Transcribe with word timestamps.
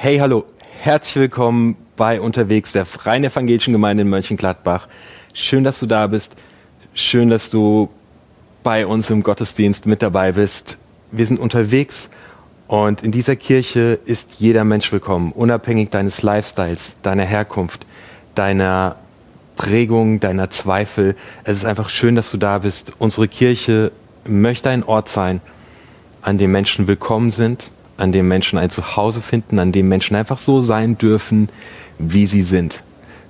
Hey, 0.00 0.18
hallo, 0.18 0.44
herzlich 0.80 1.16
willkommen 1.16 1.76
bei 1.96 2.20
Unterwegs 2.20 2.70
der 2.70 2.86
Freien 2.86 3.24
Evangelischen 3.24 3.72
Gemeinde 3.72 4.02
in 4.02 4.08
Mönchengladbach. 4.08 4.86
Schön, 5.34 5.64
dass 5.64 5.80
du 5.80 5.86
da 5.86 6.06
bist. 6.06 6.36
Schön, 6.94 7.30
dass 7.30 7.50
du 7.50 7.90
bei 8.62 8.86
uns 8.86 9.10
im 9.10 9.24
Gottesdienst 9.24 9.86
mit 9.86 10.00
dabei 10.00 10.30
bist. 10.30 10.78
Wir 11.10 11.26
sind 11.26 11.40
unterwegs 11.40 12.10
und 12.68 13.02
in 13.02 13.10
dieser 13.10 13.34
Kirche 13.34 13.98
ist 14.04 14.34
jeder 14.38 14.62
Mensch 14.62 14.92
willkommen, 14.92 15.32
unabhängig 15.32 15.90
deines 15.90 16.22
Lifestyles, 16.22 16.92
deiner 17.02 17.24
Herkunft, 17.24 17.84
deiner 18.36 18.94
Prägung, 19.56 20.20
deiner 20.20 20.48
Zweifel. 20.48 21.16
Es 21.42 21.56
ist 21.56 21.64
einfach 21.64 21.88
schön, 21.88 22.14
dass 22.14 22.30
du 22.30 22.36
da 22.36 22.58
bist. 22.58 22.92
Unsere 23.00 23.26
Kirche 23.26 23.90
möchte 24.28 24.70
ein 24.70 24.84
Ort 24.84 25.08
sein, 25.08 25.40
an 26.22 26.38
dem 26.38 26.52
Menschen 26.52 26.86
willkommen 26.86 27.32
sind, 27.32 27.72
an 27.98 28.12
dem 28.12 28.28
Menschen 28.28 28.58
ein 28.58 28.70
Zuhause 28.70 29.20
finden, 29.20 29.58
an 29.58 29.72
dem 29.72 29.88
Menschen 29.88 30.16
einfach 30.16 30.38
so 30.38 30.60
sein 30.60 30.96
dürfen, 30.96 31.48
wie 31.98 32.26
sie 32.26 32.42
sind. 32.42 32.82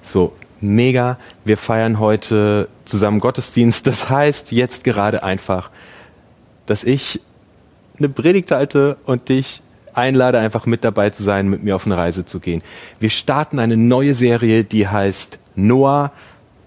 So, 0.03 0.33
mega. 0.61 1.19
Wir 1.45 1.57
feiern 1.57 1.99
heute 1.99 2.69
zusammen 2.85 3.21
Gottesdienst. 3.21 3.87
Das 3.87 4.09
heißt 4.09 4.53
jetzt 4.53 4.85
gerade 4.85 5.23
einfach, 5.23 5.71
dass 6.67 6.85
ich 6.85 7.21
eine 7.99 8.09
Predigt 8.09 8.51
halte 8.51 8.97
und 9.07 9.29
dich 9.29 9.63
einlade, 9.95 10.39
einfach 10.39 10.67
mit 10.67 10.85
dabei 10.85 11.11
zu 11.11 11.23
sein, 11.23 11.49
mit 11.49 11.65
mir 11.65 11.75
auf 11.75 11.87
eine 11.87 11.97
Reise 11.97 12.25
zu 12.25 12.39
gehen. 12.39 12.63
Wir 13.01 13.11
starten 13.11 13.59
eine 13.59 13.77
neue 13.77 14.15
Serie, 14.15 14.65
die 14.65 14.87
heißt 14.87 15.39
Noah, 15.57 16.13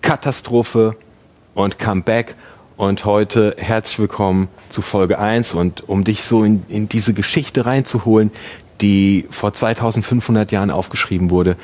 Katastrophe 0.01 0.97
und 1.53 1.79
Comeback. 1.79 2.35
Und 2.81 3.05
heute 3.05 3.55
herzlich 3.59 3.99
willkommen 3.99 4.47
zu 4.69 4.81
Folge 4.81 5.19
1 5.19 5.53
und 5.53 5.87
um 5.87 6.03
dich 6.03 6.23
so 6.23 6.43
in, 6.43 6.65
in 6.67 6.89
diese 6.89 7.13
Geschichte 7.13 7.67
reinzuholen, 7.67 8.31
die 8.81 9.27
vor 9.29 9.53
2500 9.53 10.51
Jahren 10.51 10.71
aufgeschrieben 10.71 11.29
wurde, 11.29 11.57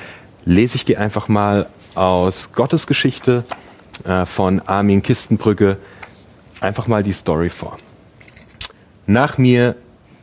lese 0.46 0.76
ich 0.76 0.86
dir 0.86 1.00
einfach 1.02 1.28
mal 1.28 1.70
aus 1.96 2.54
Gottes 2.54 2.86
Geschichte 2.86 3.46
äh, 4.04 4.28
von 4.28 4.60
Armin 4.60 5.02
Kistenbrücke 5.02 5.78
einfach 6.62 6.86
mal 6.86 7.02
die 7.02 7.14
Story 7.14 7.50
vor. 7.50 7.80
Nach 9.08 9.40
mir 9.40 9.76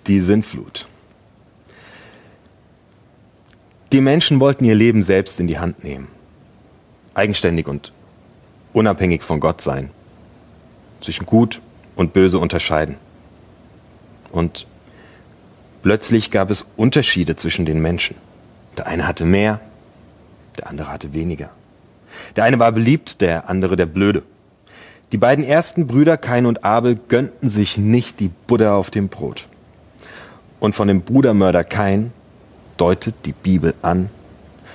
die 0.06 0.20
Sintflut. 0.20 0.86
Die 3.90 4.00
Menschen 4.00 4.38
wollten 4.38 4.64
ihr 4.64 4.76
Leben 4.76 5.02
selbst 5.02 5.40
in 5.40 5.48
die 5.48 5.58
Hand 5.58 5.82
nehmen, 5.82 6.06
eigenständig 7.14 7.66
und 7.66 7.92
unabhängig 8.72 9.24
von 9.24 9.40
Gott 9.40 9.60
sein 9.60 9.90
zwischen 11.00 11.26
Gut 11.26 11.60
und 11.96 12.12
Böse 12.12 12.38
unterscheiden. 12.38 12.96
Und 14.32 14.66
plötzlich 15.82 16.30
gab 16.30 16.50
es 16.50 16.66
Unterschiede 16.76 17.36
zwischen 17.36 17.66
den 17.66 17.80
Menschen. 17.80 18.16
Der 18.76 18.86
eine 18.86 19.06
hatte 19.06 19.24
mehr, 19.24 19.60
der 20.58 20.68
andere 20.68 20.90
hatte 20.90 21.14
weniger. 21.14 21.50
Der 22.36 22.44
eine 22.44 22.58
war 22.58 22.72
beliebt, 22.72 23.20
der 23.20 23.48
andere 23.48 23.76
der 23.76 23.86
Blöde. 23.86 24.22
Die 25.12 25.18
beiden 25.18 25.44
ersten 25.44 25.86
Brüder 25.86 26.16
Kain 26.16 26.46
und 26.46 26.64
Abel 26.64 26.98
gönnten 27.08 27.50
sich 27.50 27.78
nicht 27.78 28.18
die 28.18 28.30
Buddha 28.46 28.74
auf 28.74 28.90
dem 28.90 29.08
Brot. 29.08 29.46
Und 30.58 30.74
von 30.74 30.88
dem 30.88 31.02
Brudermörder 31.02 31.62
Kain 31.62 32.12
deutet 32.76 33.14
die 33.24 33.32
Bibel 33.32 33.74
an, 33.82 34.08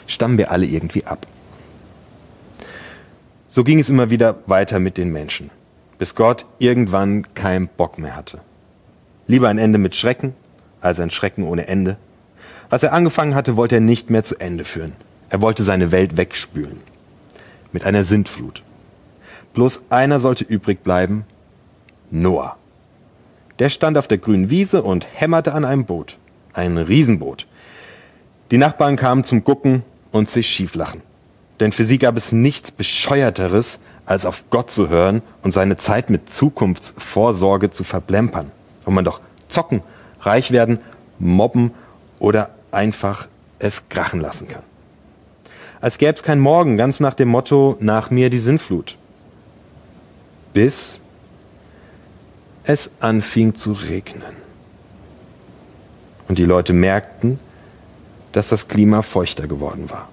stammen 0.08 0.38
wir 0.38 0.52
alle 0.52 0.66
irgendwie 0.66 1.06
ab. 1.06 1.28
So 3.50 3.64
ging 3.64 3.80
es 3.80 3.90
immer 3.90 4.10
wieder 4.10 4.36
weiter 4.46 4.80
mit 4.80 4.98
den 4.98 5.12
Menschen 5.12 5.50
bis 6.00 6.16
Gott 6.16 6.46
irgendwann 6.58 7.32
keinen 7.36 7.68
Bock 7.68 8.00
mehr 8.00 8.16
hatte. 8.16 8.40
Lieber 9.28 9.50
ein 9.50 9.60
Ende 9.60 9.78
mit 9.78 9.96
Schrecken 9.96 10.34
als 10.82 11.00
ein 11.00 11.12
Schrecken 11.12 11.44
ohne 11.44 11.68
Ende. 11.68 11.98
Was 12.70 12.84
er 12.84 12.94
angefangen 12.94 13.36
hatte, 13.36 13.58
wollte 13.58 13.76
er 13.76 13.82
nicht 13.82 14.10
mehr 14.10 14.24
zu 14.24 14.40
Ende 14.40 14.64
führen. 14.64 14.94
Er 15.30 15.42
wollte 15.42 15.62
seine 15.62 15.92
Welt 15.92 16.18
wegspülen. 16.18 16.80
Mit 17.72 17.86
einer 17.86 18.04
Sintflut. 18.04 18.64
Bloß 19.54 19.82
einer 19.90 20.20
sollte 20.20 20.46
übrig 20.46 20.84
bleiben. 20.84 21.26
Noah. 22.10 22.56
Der 23.60 23.70
stand 23.70 23.98
auf 23.98 24.08
der 24.08 24.20
grünen 24.20 24.50
Wiese 24.50 24.82
und 24.82 25.06
hämmerte 25.14 25.54
an 25.54 25.66
einem 25.66 25.86
Boot. 25.86 26.18
Ein 26.54 26.78
Riesenboot. 26.78 27.46
Die 28.52 28.58
Nachbarn 28.58 28.96
kamen 28.96 29.24
zum 29.26 29.44
Gucken 29.44 29.84
und 30.12 30.30
sich 30.30 30.48
schieflachen. 30.48 31.02
Denn 31.60 31.74
für 31.74 31.84
sie 31.86 31.98
gab 31.98 32.16
es 32.16 32.32
nichts 32.32 32.72
Bescheuerteres, 32.72 33.80
als 34.10 34.26
auf 34.26 34.46
Gott 34.50 34.72
zu 34.72 34.90
hören 34.90 35.22
und 35.44 35.52
seine 35.52 35.78
Zeit 35.78 36.10
mit 36.10 36.34
Zukunftsvorsorge 36.34 37.70
zu 37.70 37.84
verblempern. 37.84 38.52
Wo 38.84 38.90
man 38.90 39.06
doch 39.06 39.22
zocken, 39.50 39.84
reich 40.22 40.50
werden, 40.50 40.80
mobben 41.20 41.76
oder 42.18 42.50
einfach 42.72 43.28
es 43.60 43.88
krachen 43.88 44.20
lassen 44.20 44.48
kann. 44.48 44.64
Als 45.80 46.00
gäbe 46.00 46.16
es 46.16 46.24
kein 46.24 46.40
Morgen, 46.40 46.76
ganz 46.76 47.00
nach 47.00 47.14
dem 47.14 47.30
Motto, 47.30 47.78
nach 47.82 48.10
mir 48.10 48.32
die 48.32 48.40
Sinnflut. 48.40 48.98
Bis 50.54 51.02
es 52.64 52.90
anfing 53.02 53.54
zu 53.54 53.74
regnen. 53.74 54.36
Und 56.28 56.40
die 56.40 56.46
Leute 56.46 56.74
merkten, 56.74 57.40
dass 58.32 58.48
das 58.48 58.68
Klima 58.68 59.04
feuchter 59.04 59.46
geworden 59.46 59.92
war. 59.92 60.10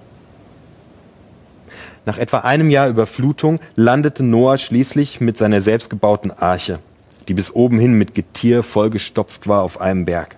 Nach 2.07 2.17
etwa 2.17 2.37
einem 2.37 2.69
Jahr 2.69 2.87
Überflutung 2.87 3.59
landete 3.75 4.23
Noah 4.23 4.57
schließlich 4.57 5.19
mit 5.19 5.37
seiner 5.37 5.59
selbstgebauten 5.59 6.31
Arche, 6.31 6.79
die 7.27 7.33
bis 7.33 7.53
oben 7.53 7.81
hin 7.81 7.97
mit 7.97 8.15
Getier 8.15 8.63
vollgestopft 8.63 9.49
war 9.49 9.61
auf 9.61 9.81
einem 9.81 10.05
Berg. 10.05 10.37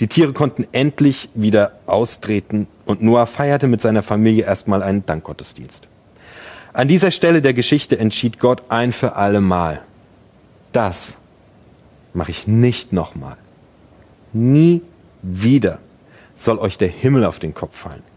Die 0.00 0.06
Tiere 0.06 0.32
konnten 0.32 0.66
endlich 0.72 1.28
wieder 1.34 1.72
austreten 1.84 2.68
und 2.86 3.02
Noah 3.02 3.26
feierte 3.26 3.66
mit 3.66 3.82
seiner 3.82 4.02
Familie 4.02 4.46
erstmal 4.46 4.82
einen 4.82 5.04
Dankgottesdienst. 5.04 5.88
An 6.72 6.88
dieser 6.88 7.10
Stelle 7.10 7.42
der 7.42 7.52
Geschichte 7.52 7.98
entschied 7.98 8.38
Gott 8.38 8.62
ein 8.70 8.94
für 8.94 9.14
alle 9.14 9.42
Mal. 9.42 9.82
Das 10.72 11.18
mache 12.14 12.30
ich 12.30 12.46
nicht 12.46 12.94
nochmal. 12.94 13.36
Nie 14.32 14.80
wieder 15.20 15.80
soll 16.38 16.58
euch 16.58 16.78
der 16.78 16.88
Himmel 16.88 17.26
auf 17.26 17.40
den 17.40 17.52
Kopf 17.52 17.76
fallen. 17.76 18.11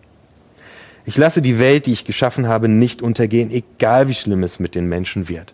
Ich 1.05 1.17
lasse 1.17 1.41
die 1.41 1.59
Welt, 1.59 1.85
die 1.85 1.91
ich 1.93 2.05
geschaffen 2.05 2.47
habe, 2.47 2.67
nicht 2.67 3.01
untergehen, 3.01 3.51
egal 3.51 4.07
wie 4.07 4.15
schlimm 4.15 4.43
es 4.43 4.59
mit 4.59 4.73
den 4.73 4.87
Menschen 4.87 5.29
wird. 5.29 5.53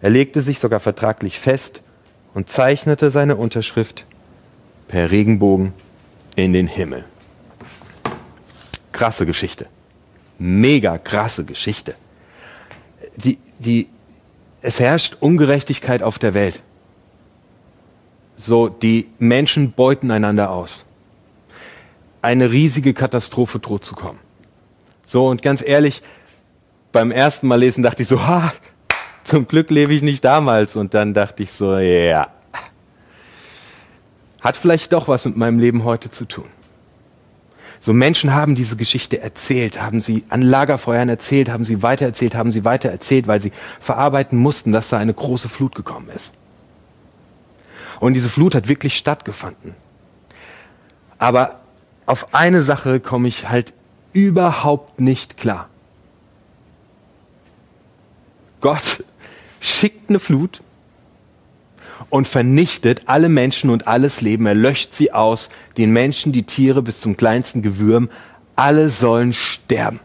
Er 0.00 0.10
legte 0.10 0.42
sich 0.42 0.58
sogar 0.58 0.80
vertraglich 0.80 1.38
fest 1.38 1.82
und 2.34 2.48
zeichnete 2.48 3.10
seine 3.10 3.36
Unterschrift 3.36 4.06
per 4.88 5.10
Regenbogen 5.10 5.72
in 6.34 6.52
den 6.52 6.66
Himmel. 6.66 7.04
Krasse 8.92 9.26
Geschichte. 9.26 9.66
Mega 10.38 10.98
krasse 10.98 11.44
Geschichte. 11.44 11.94
Die, 13.16 13.38
die, 13.58 13.88
es 14.62 14.80
herrscht 14.80 15.16
Ungerechtigkeit 15.20 16.02
auf 16.02 16.18
der 16.18 16.34
Welt. 16.34 16.62
So, 18.36 18.68
die 18.68 19.08
Menschen 19.18 19.72
beuten 19.72 20.10
einander 20.10 20.50
aus 20.50 20.84
eine 22.22 22.50
riesige 22.50 22.94
Katastrophe 22.94 23.58
droht 23.58 23.84
zu 23.84 23.94
kommen. 23.94 24.18
So, 25.04 25.26
und 25.26 25.42
ganz 25.42 25.62
ehrlich, 25.62 26.02
beim 26.92 27.10
ersten 27.10 27.46
Mal 27.46 27.56
lesen 27.56 27.82
dachte 27.82 28.02
ich 28.02 28.08
so, 28.08 28.22
ha, 28.26 28.52
zum 29.24 29.46
Glück 29.46 29.70
lebe 29.70 29.92
ich 29.92 30.02
nicht 30.02 30.24
damals. 30.24 30.76
Und 30.76 30.94
dann 30.94 31.14
dachte 31.14 31.42
ich 31.42 31.52
so, 31.52 31.78
ja, 31.78 32.28
hat 34.40 34.56
vielleicht 34.56 34.92
doch 34.92 35.08
was 35.08 35.24
mit 35.24 35.36
meinem 35.36 35.58
Leben 35.58 35.84
heute 35.84 36.10
zu 36.10 36.24
tun. 36.24 36.46
So 37.80 37.92
Menschen 37.92 38.34
haben 38.34 38.54
diese 38.54 38.76
Geschichte 38.76 39.20
erzählt, 39.20 39.80
haben 39.80 40.00
sie 40.00 40.24
an 40.30 40.42
Lagerfeuern 40.42 41.08
erzählt, 41.08 41.48
haben 41.48 41.64
sie 41.64 41.82
weitererzählt, 41.82 42.34
haben 42.34 42.50
sie 42.50 42.64
weitererzählt, 42.64 43.28
weil 43.28 43.40
sie 43.40 43.52
verarbeiten 43.78 44.38
mussten, 44.38 44.72
dass 44.72 44.88
da 44.88 44.98
eine 44.98 45.14
große 45.14 45.48
Flut 45.48 45.74
gekommen 45.74 46.08
ist. 46.14 46.32
Und 48.00 48.14
diese 48.14 48.28
Flut 48.28 48.54
hat 48.54 48.68
wirklich 48.68 48.96
stattgefunden. 48.96 49.74
Aber 51.18 51.57
auf 52.08 52.34
eine 52.34 52.62
Sache 52.62 53.00
komme 53.00 53.28
ich 53.28 53.50
halt 53.50 53.74
überhaupt 54.14 54.98
nicht 54.98 55.36
klar. 55.36 55.68
Gott 58.62 59.04
schickt 59.60 60.08
eine 60.08 60.18
Flut 60.18 60.62
und 62.08 62.26
vernichtet 62.26 63.02
alle 63.06 63.28
Menschen 63.28 63.68
und 63.68 63.86
alles 63.86 64.22
Leben. 64.22 64.46
Er 64.46 64.54
löscht 64.54 64.94
sie 64.94 65.12
aus, 65.12 65.50
den 65.76 65.92
Menschen, 65.92 66.32
die 66.32 66.44
Tiere 66.44 66.80
bis 66.80 67.00
zum 67.02 67.18
kleinsten 67.18 67.60
Gewürm. 67.60 68.08
Alle 68.56 68.88
sollen 68.88 69.34
sterben. 69.34 70.00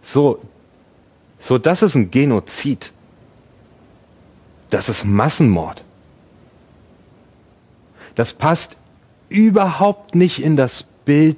So, 0.00 0.40
so, 1.40 1.58
das 1.58 1.82
ist 1.82 1.96
ein 1.96 2.12
Genozid. 2.12 2.92
Das 4.70 4.88
ist 4.88 5.04
Massenmord. 5.04 5.82
Das 8.14 8.32
passt 8.32 8.76
überhaupt 9.28 10.14
nicht 10.14 10.42
in 10.42 10.56
das 10.56 10.84
Bild 11.04 11.36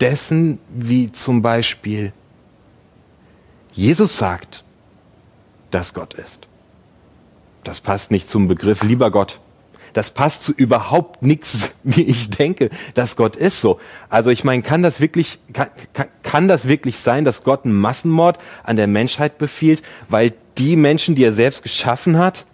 dessen, 0.00 0.58
wie 0.68 1.12
zum 1.12 1.42
Beispiel 1.42 2.12
Jesus 3.72 4.18
sagt, 4.18 4.64
dass 5.70 5.94
Gott 5.94 6.14
ist. 6.14 6.48
Das 7.64 7.80
passt 7.80 8.10
nicht 8.10 8.30
zum 8.30 8.48
Begriff 8.48 8.82
lieber 8.82 9.10
Gott. 9.10 9.40
Das 9.92 10.10
passt 10.10 10.42
zu 10.42 10.52
überhaupt 10.52 11.22
nichts, 11.22 11.72
wie 11.82 12.02
ich 12.02 12.30
denke, 12.30 12.70
dass 12.94 13.16
Gott 13.16 13.36
ist 13.36 13.60
so. 13.60 13.80
Also 14.08 14.30
ich 14.30 14.44
meine, 14.44 14.62
kann 14.62 14.82
das 14.82 15.00
wirklich, 15.00 15.38
kann, 15.52 15.68
kann, 15.92 16.08
kann 16.22 16.48
das 16.48 16.68
wirklich 16.68 16.98
sein, 16.98 17.24
dass 17.24 17.42
Gott 17.42 17.64
einen 17.64 17.78
Massenmord 17.78 18.38
an 18.64 18.76
der 18.76 18.86
Menschheit 18.86 19.38
befiehlt, 19.38 19.82
weil 20.08 20.34
die 20.56 20.76
Menschen, 20.76 21.14
die 21.14 21.24
er 21.24 21.32
selbst 21.32 21.62
geschaffen 21.62 22.18
hat, 22.18 22.46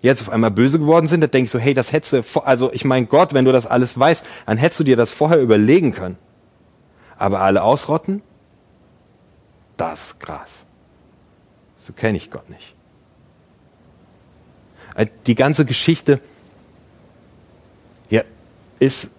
jetzt 0.00 0.22
auf 0.22 0.30
einmal 0.30 0.50
böse 0.50 0.78
geworden 0.78 1.08
sind? 1.08 1.20
Da 1.20 1.26
denke 1.26 1.46
ich 1.46 1.50
so, 1.50 1.58
hey, 1.58 1.74
das 1.74 1.92
hättest 1.92 2.12
du, 2.12 2.40
also 2.40 2.72
ich 2.72 2.84
meine 2.84 3.06
Gott, 3.06 3.34
wenn 3.34 3.44
du 3.44 3.52
das 3.52 3.66
alles 3.66 3.98
weißt, 3.98 4.24
dann 4.46 4.58
hättest 4.58 4.80
du 4.80 4.84
dir 4.84 4.96
das 4.96 5.12
vorher 5.12 5.40
überlegen 5.40 5.92
können. 5.92 6.16
Aber 7.18 7.40
alle 7.40 7.62
ausrotten? 7.62 8.22
Das 9.76 10.18
krass. 10.18 10.64
So 11.78 11.92
kenne 11.92 12.16
ich 12.16 12.30
Gott 12.30 12.48
nicht. 12.50 12.74
Äh, 14.94 15.06
die 15.26 15.34
ganze 15.34 15.64
Geschichte 15.64 16.20
ja, 18.10 18.22
ist 18.78 19.10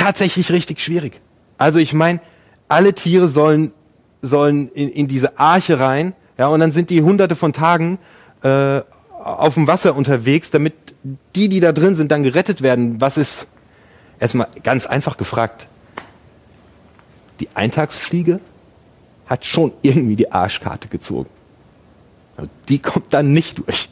tatsächlich 0.00 0.50
richtig 0.50 0.80
schwierig. 0.80 1.20
Also 1.58 1.78
ich 1.78 1.92
meine, 1.92 2.20
alle 2.68 2.94
Tiere 2.94 3.28
sollen, 3.28 3.72
sollen 4.22 4.70
in, 4.70 4.88
in 4.88 5.08
diese 5.08 5.38
Arche 5.38 5.78
rein, 5.78 6.14
ja, 6.38 6.48
und 6.48 6.60
dann 6.60 6.72
sind 6.72 6.88
die 6.88 7.02
hunderte 7.02 7.36
von 7.36 7.52
Tagen 7.52 7.98
äh, 8.42 8.80
auf 9.24 9.54
dem 9.54 9.66
Wasser 9.66 9.94
unterwegs, 9.94 10.50
damit 10.50 10.74
die, 11.36 11.48
die 11.48 11.60
da 11.60 11.72
drin 11.72 11.94
sind, 11.94 12.10
dann 12.10 12.22
gerettet 12.22 12.62
werden. 12.62 13.00
Was 13.00 13.16
ist, 13.16 13.46
erstmal 14.18 14.48
ganz 14.62 14.86
einfach 14.86 15.16
gefragt, 15.16 15.66
die 17.40 17.48
Eintagsfliege 17.54 18.40
hat 19.26 19.44
schon 19.44 19.72
irgendwie 19.82 20.16
die 20.16 20.32
Arschkarte 20.32 20.88
gezogen. 20.88 21.28
Die 22.68 22.78
kommt 22.78 23.12
dann 23.12 23.32
nicht 23.32 23.58
durch. 23.58 23.88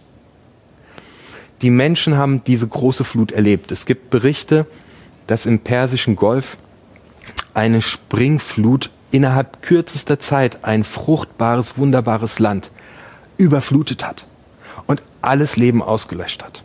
Die 1.63 1.71
Menschen 1.71 2.17
haben 2.17 2.45
diese 2.45 2.67
große 2.67 3.05
Flut 3.05 3.33
erlebt. 3.33 3.73
Es 3.73 3.85
gibt 3.85 4.11
Berichte, 4.11 4.67
dass 5.27 5.47
im 5.47 5.59
Persischen 5.61 6.17
Golf 6.17 6.57
eine 7.53 7.83
Springflut 7.83 8.91
innerhalb 9.11 9.63
kürzester 9.63 10.19
Zeit 10.19 10.65
ein 10.65 10.85
fruchtbares, 10.85 11.77
wunderbares 11.77 12.39
Land 12.39 12.71
überflutet 13.37 14.05
hat 14.05 14.25
alles 15.23 15.57
Leben 15.57 15.83
ausgelöscht 15.83 16.43
hat. 16.43 16.63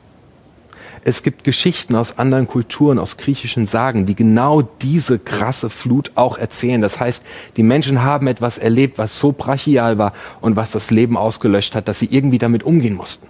Es 1.06 1.22
gibt 1.22 1.44
Geschichten 1.44 1.96
aus 1.96 2.18
anderen 2.18 2.48
Kulturen, 2.48 2.98
aus 2.98 3.18
griechischen 3.18 3.68
Sagen, 3.68 4.06
die 4.06 4.16
genau 4.16 4.62
diese 4.62 5.20
krasse 5.20 5.70
Flut 5.70 6.12
auch 6.16 6.38
erzählen. 6.38 6.82
Das 6.82 7.00
heißt, 7.00 7.24
die 7.58 7.64
Menschen 7.64 8.04
haben 8.04 8.28
etwas 8.28 8.58
erlebt, 8.58 8.98
was 8.98 9.20
so 9.20 9.34
brachial 9.34 9.98
war 9.98 10.14
und 10.40 10.56
was 10.56 10.72
das 10.72 10.92
Leben 10.92 11.18
ausgelöscht 11.18 11.76
hat, 11.76 11.90
dass 11.90 12.00
sie 12.00 12.08
irgendwie 12.10 12.38
damit 12.38 12.64
umgehen 12.64 12.96
mussten. 12.96 13.28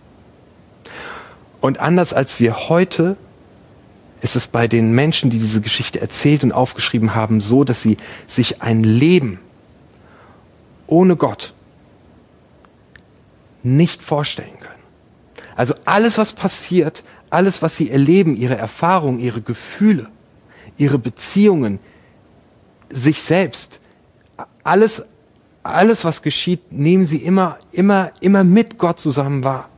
Und 1.61 1.79
anders 1.79 2.13
als 2.13 2.39
wir 2.39 2.69
heute, 2.69 3.17
ist 4.21 4.35
es 4.35 4.47
bei 4.47 4.67
den 4.67 4.93
Menschen, 4.93 5.29
die 5.29 5.39
diese 5.39 5.59
Geschichte 5.59 5.99
erzählt 5.99 6.43
und 6.43 6.51
aufgeschrieben 6.51 7.13
haben, 7.15 7.41
so, 7.41 7.63
dass 7.63 7.81
sie 7.81 7.97
sich 8.27 8.61
ein 8.61 8.83
Leben 8.83 9.39
ohne 10.87 11.15
Gott 11.15 11.53
nicht 13.63 14.01
vorstellen 14.01 14.59
können. 14.59 14.72
Also 15.55 15.73
alles, 15.85 16.17
was 16.17 16.33
passiert, 16.33 17.03
alles, 17.29 17.61
was 17.61 17.75
sie 17.75 17.89
erleben, 17.89 18.35
ihre 18.35 18.55
Erfahrungen, 18.55 19.19
ihre 19.19 19.41
Gefühle, 19.41 20.07
ihre 20.77 20.97
Beziehungen, 20.97 21.79
sich 22.89 23.21
selbst, 23.21 23.79
alles, 24.63 25.03
alles, 25.63 26.05
was 26.05 26.21
geschieht, 26.21 26.71
nehmen 26.71 27.05
sie 27.05 27.17
immer, 27.17 27.57
immer, 27.71 28.11
immer 28.19 28.43
mit 28.43 28.77
Gott 28.77 28.99
zusammen 28.99 29.43
wahr. 29.43 29.69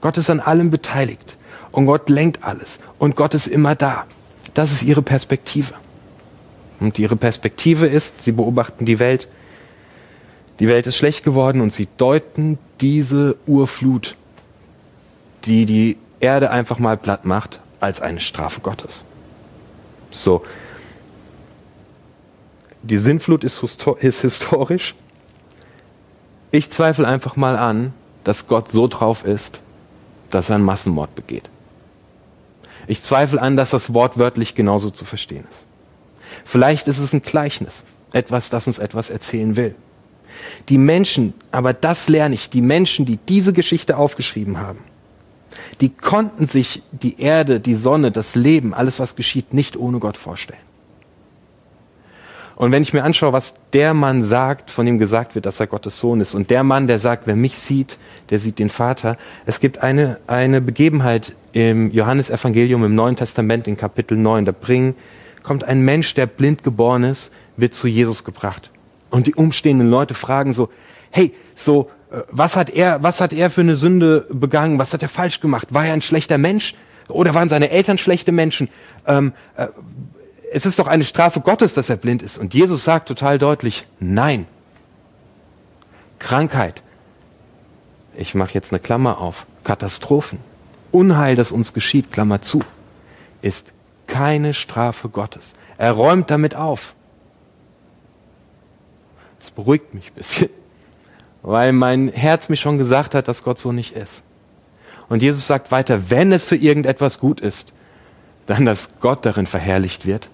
Gott 0.00 0.18
ist 0.18 0.30
an 0.30 0.40
allem 0.40 0.70
beteiligt 0.70 1.36
und 1.72 1.86
Gott 1.86 2.08
lenkt 2.08 2.44
alles 2.44 2.78
und 2.98 3.16
Gott 3.16 3.34
ist 3.34 3.46
immer 3.46 3.74
da. 3.74 4.06
Das 4.54 4.72
ist 4.72 4.82
ihre 4.82 5.02
Perspektive. 5.02 5.74
Und 6.80 6.98
ihre 6.98 7.16
Perspektive 7.16 7.86
ist, 7.86 8.22
sie 8.22 8.32
beobachten 8.32 8.84
die 8.84 8.98
Welt. 8.98 9.28
Die 10.58 10.68
Welt 10.68 10.86
ist 10.86 10.96
schlecht 10.96 11.24
geworden 11.24 11.60
und 11.60 11.72
sie 11.72 11.88
deuten 11.96 12.58
diese 12.80 13.36
Urflut 13.46 14.16
die 15.44 15.66
die 15.66 15.96
Erde 16.20 16.50
einfach 16.50 16.78
mal 16.78 16.96
platt 16.96 17.24
macht, 17.24 17.60
als 17.80 18.00
eine 18.00 18.20
Strafe 18.20 18.60
Gottes. 18.60 19.04
So. 20.10 20.44
Die 22.82 22.98
Sintflut 22.98 23.44
ist, 23.44 23.62
ist 24.00 24.20
historisch. 24.20 24.94
Ich 26.50 26.70
zweifle 26.70 27.06
einfach 27.06 27.36
mal 27.36 27.56
an, 27.56 27.92
dass 28.24 28.46
Gott 28.46 28.70
so 28.70 28.86
drauf 28.88 29.24
ist, 29.24 29.60
dass 30.30 30.48
er 30.50 30.56
einen 30.56 30.64
Massenmord 30.64 31.14
begeht. 31.14 31.50
Ich 32.86 33.02
zweifle 33.02 33.40
an, 33.40 33.56
dass 33.56 33.70
das 33.70 33.92
wortwörtlich 33.92 34.54
genauso 34.54 34.90
zu 34.90 35.04
verstehen 35.04 35.44
ist. 35.50 35.66
Vielleicht 36.44 36.88
ist 36.88 36.98
es 36.98 37.12
ein 37.12 37.22
Gleichnis, 37.22 37.84
etwas, 38.12 38.48
das 38.48 38.66
uns 38.66 38.78
etwas 38.78 39.10
erzählen 39.10 39.56
will. 39.56 39.74
Die 40.68 40.78
Menschen, 40.78 41.34
aber 41.50 41.72
das 41.72 42.08
lerne 42.08 42.34
ich, 42.34 42.50
die 42.50 42.62
Menschen, 42.62 43.06
die 43.06 43.18
diese 43.28 43.52
Geschichte 43.52 43.96
aufgeschrieben 43.96 44.58
haben, 44.58 44.80
die 45.80 45.90
konnten 45.90 46.46
sich 46.46 46.82
die 46.92 47.20
Erde, 47.20 47.60
die 47.60 47.74
Sonne, 47.74 48.10
das 48.10 48.34
Leben, 48.34 48.74
alles 48.74 48.98
was 48.98 49.16
geschieht, 49.16 49.54
nicht 49.54 49.76
ohne 49.76 49.98
Gott 49.98 50.16
vorstellen. 50.16 50.60
Und 52.58 52.72
wenn 52.72 52.82
ich 52.82 52.92
mir 52.92 53.04
anschaue, 53.04 53.32
was 53.32 53.54
der 53.72 53.94
Mann 53.94 54.24
sagt, 54.24 54.72
von 54.72 54.84
dem 54.84 54.98
gesagt 54.98 55.36
wird, 55.36 55.46
dass 55.46 55.60
er 55.60 55.68
Gottes 55.68 56.00
Sohn 56.00 56.20
ist, 56.20 56.34
und 56.34 56.50
der 56.50 56.64
Mann, 56.64 56.88
der 56.88 56.98
sagt, 56.98 57.28
wer 57.28 57.36
mich 57.36 57.56
sieht, 57.56 57.98
der 58.30 58.40
sieht 58.40 58.58
den 58.58 58.68
Vater. 58.68 59.16
Es 59.46 59.60
gibt 59.60 59.78
eine, 59.78 60.18
eine 60.26 60.60
Begebenheit 60.60 61.36
im 61.52 61.92
Johannesevangelium 61.92 62.84
im 62.84 62.96
Neuen 62.96 63.14
Testament 63.14 63.68
in 63.68 63.76
Kapitel 63.76 64.18
9. 64.18 64.44
Da 64.44 64.50
bringen, 64.50 64.96
kommt 65.44 65.62
ein 65.62 65.82
Mensch, 65.84 66.14
der 66.14 66.26
blind 66.26 66.64
geboren 66.64 67.04
ist, 67.04 67.30
wird 67.56 67.76
zu 67.76 67.86
Jesus 67.86 68.24
gebracht. 68.24 68.70
Und 69.10 69.26
die 69.26 69.34
umstehenden 69.34 69.90
Leute 69.90 70.14
fragen 70.14 70.52
so, 70.52 70.70
hey, 71.10 71.34
so, 71.54 71.90
äh, 72.10 72.20
was 72.30 72.56
hat 72.56 72.70
er, 72.70 73.02
was 73.02 73.20
hat 73.20 73.32
er 73.32 73.50
für 73.50 73.62
eine 73.62 73.76
Sünde 73.76 74.26
begangen? 74.30 74.78
Was 74.78 74.92
hat 74.92 75.02
er 75.02 75.08
falsch 75.08 75.40
gemacht? 75.40 75.72
War 75.72 75.86
er 75.86 75.92
ein 75.92 76.02
schlechter 76.02 76.38
Mensch? 76.38 76.74
Oder 77.08 77.34
waren 77.34 77.48
seine 77.48 77.70
Eltern 77.70 77.98
schlechte 77.98 78.32
Menschen? 78.32 78.68
Ähm, 79.06 79.32
äh, 79.56 79.68
es 80.52 80.66
ist 80.66 80.78
doch 80.78 80.86
eine 80.86 81.04
Strafe 81.04 81.40
Gottes, 81.40 81.74
dass 81.74 81.90
er 81.90 81.96
blind 81.96 82.22
ist. 82.22 82.38
Und 82.38 82.54
Jesus 82.54 82.84
sagt 82.84 83.08
total 83.08 83.38
deutlich, 83.38 83.86
nein. 84.00 84.46
Krankheit. 86.18 86.82
Ich 88.16 88.34
mache 88.34 88.54
jetzt 88.54 88.72
eine 88.72 88.80
Klammer 88.80 89.18
auf. 89.18 89.46
Katastrophen. 89.64 90.38
Unheil, 90.90 91.36
das 91.36 91.52
uns 91.52 91.74
geschieht, 91.74 92.10
Klammer 92.10 92.40
zu, 92.40 92.62
ist 93.42 93.72
keine 94.06 94.54
Strafe 94.54 95.10
Gottes. 95.10 95.54
Er 95.76 95.92
räumt 95.92 96.30
damit 96.30 96.54
auf. 96.54 96.94
Das 99.40 99.50
beruhigt 99.50 99.94
mich 99.94 100.08
ein 100.10 100.14
bisschen 100.14 100.48
weil 101.42 101.72
mein 101.72 102.08
Herz 102.08 102.48
mir 102.48 102.56
schon 102.56 102.78
gesagt 102.78 103.14
hat, 103.14 103.28
dass 103.28 103.42
Gott 103.42 103.58
so 103.58 103.72
nicht 103.72 103.94
ist. 103.96 104.22
Und 105.08 105.22
Jesus 105.22 105.46
sagt 105.46 105.72
weiter, 105.72 106.10
wenn 106.10 106.32
es 106.32 106.44
für 106.44 106.56
irgendetwas 106.56 107.20
gut 107.20 107.40
ist, 107.40 107.72
dann, 108.46 108.66
dass 108.66 109.00
Gott 109.00 109.24
darin 109.24 109.46
verherrlicht 109.46 110.06
wird. 110.06 110.28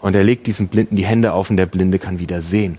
Und 0.00 0.14
er 0.14 0.24
legt 0.24 0.46
diesem 0.46 0.68
Blinden 0.68 0.96
die 0.96 1.06
Hände 1.06 1.32
auf 1.32 1.48
und 1.48 1.56
der 1.56 1.66
Blinde 1.66 1.98
kann 1.98 2.18
wieder 2.18 2.42
sehen. 2.42 2.78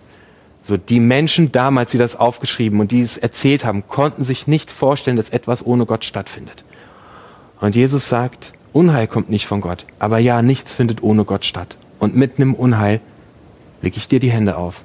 So, 0.61 0.77
die 0.77 0.99
Menschen 0.99 1.51
damals, 1.51 1.91
die 1.91 1.97
das 1.97 2.15
aufgeschrieben 2.15 2.79
und 2.79 2.91
die 2.91 3.01
es 3.01 3.17
erzählt 3.17 3.65
haben, 3.65 3.87
konnten 3.87 4.23
sich 4.23 4.47
nicht 4.47 4.69
vorstellen, 4.69 5.17
dass 5.17 5.29
etwas 5.29 5.65
ohne 5.65 5.85
Gott 5.85 6.05
stattfindet. 6.05 6.63
Und 7.61 7.75
Jesus 7.75 8.09
sagt, 8.09 8.53
Unheil 8.73 9.07
kommt 9.07 9.29
nicht 9.29 9.47
von 9.47 9.61
Gott, 9.61 9.85
aber 9.99 10.19
ja, 10.19 10.41
nichts 10.41 10.73
findet 10.73 11.01
ohne 11.01 11.23
Gott 11.23 11.45
statt. 11.45 11.77
Und 11.97 12.15
mitten 12.15 12.41
im 12.41 12.53
Unheil 12.53 12.99
lege 13.81 13.97
ich 13.97 14.07
dir 14.07 14.19
die 14.19 14.31
Hände 14.31 14.57
auf 14.57 14.83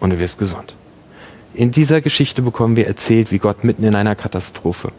und 0.00 0.10
du 0.10 0.18
wirst 0.18 0.38
gesund. 0.38 0.74
In 1.54 1.70
dieser 1.70 2.00
Geschichte 2.00 2.42
bekommen 2.42 2.76
wir 2.76 2.86
erzählt, 2.86 3.32
wie 3.32 3.38
Gott 3.38 3.64
mitten 3.64 3.84
in 3.84 3.94
einer 3.94 4.14
Katastrophe 4.14 4.92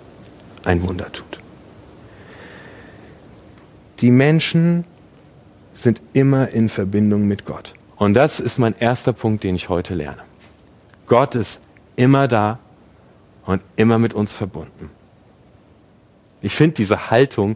ein 0.63 0.81
Wunder 0.81 1.11
tut. 1.11 1.39
Die 3.99 4.11
Menschen 4.11 4.85
sind 5.73 6.01
immer 6.13 6.49
in 6.49 6.69
Verbindung 6.69 7.27
mit 7.27 7.45
Gott. 7.45 7.73
Und 7.95 8.13
das 8.13 8.39
ist 8.39 8.57
mein 8.57 8.75
erster 8.77 9.13
Punkt, 9.13 9.43
den 9.43 9.55
ich 9.55 9.69
heute 9.69 9.93
lerne. 9.93 10.21
Gott 11.07 11.35
ist 11.35 11.61
immer 11.95 12.27
da 12.27 12.59
und 13.45 13.61
immer 13.75 13.97
mit 13.97 14.13
uns 14.13 14.33
verbunden. 14.33 14.89
Ich 16.41 16.55
finde 16.55 16.75
diese 16.75 17.09
Haltung 17.09 17.55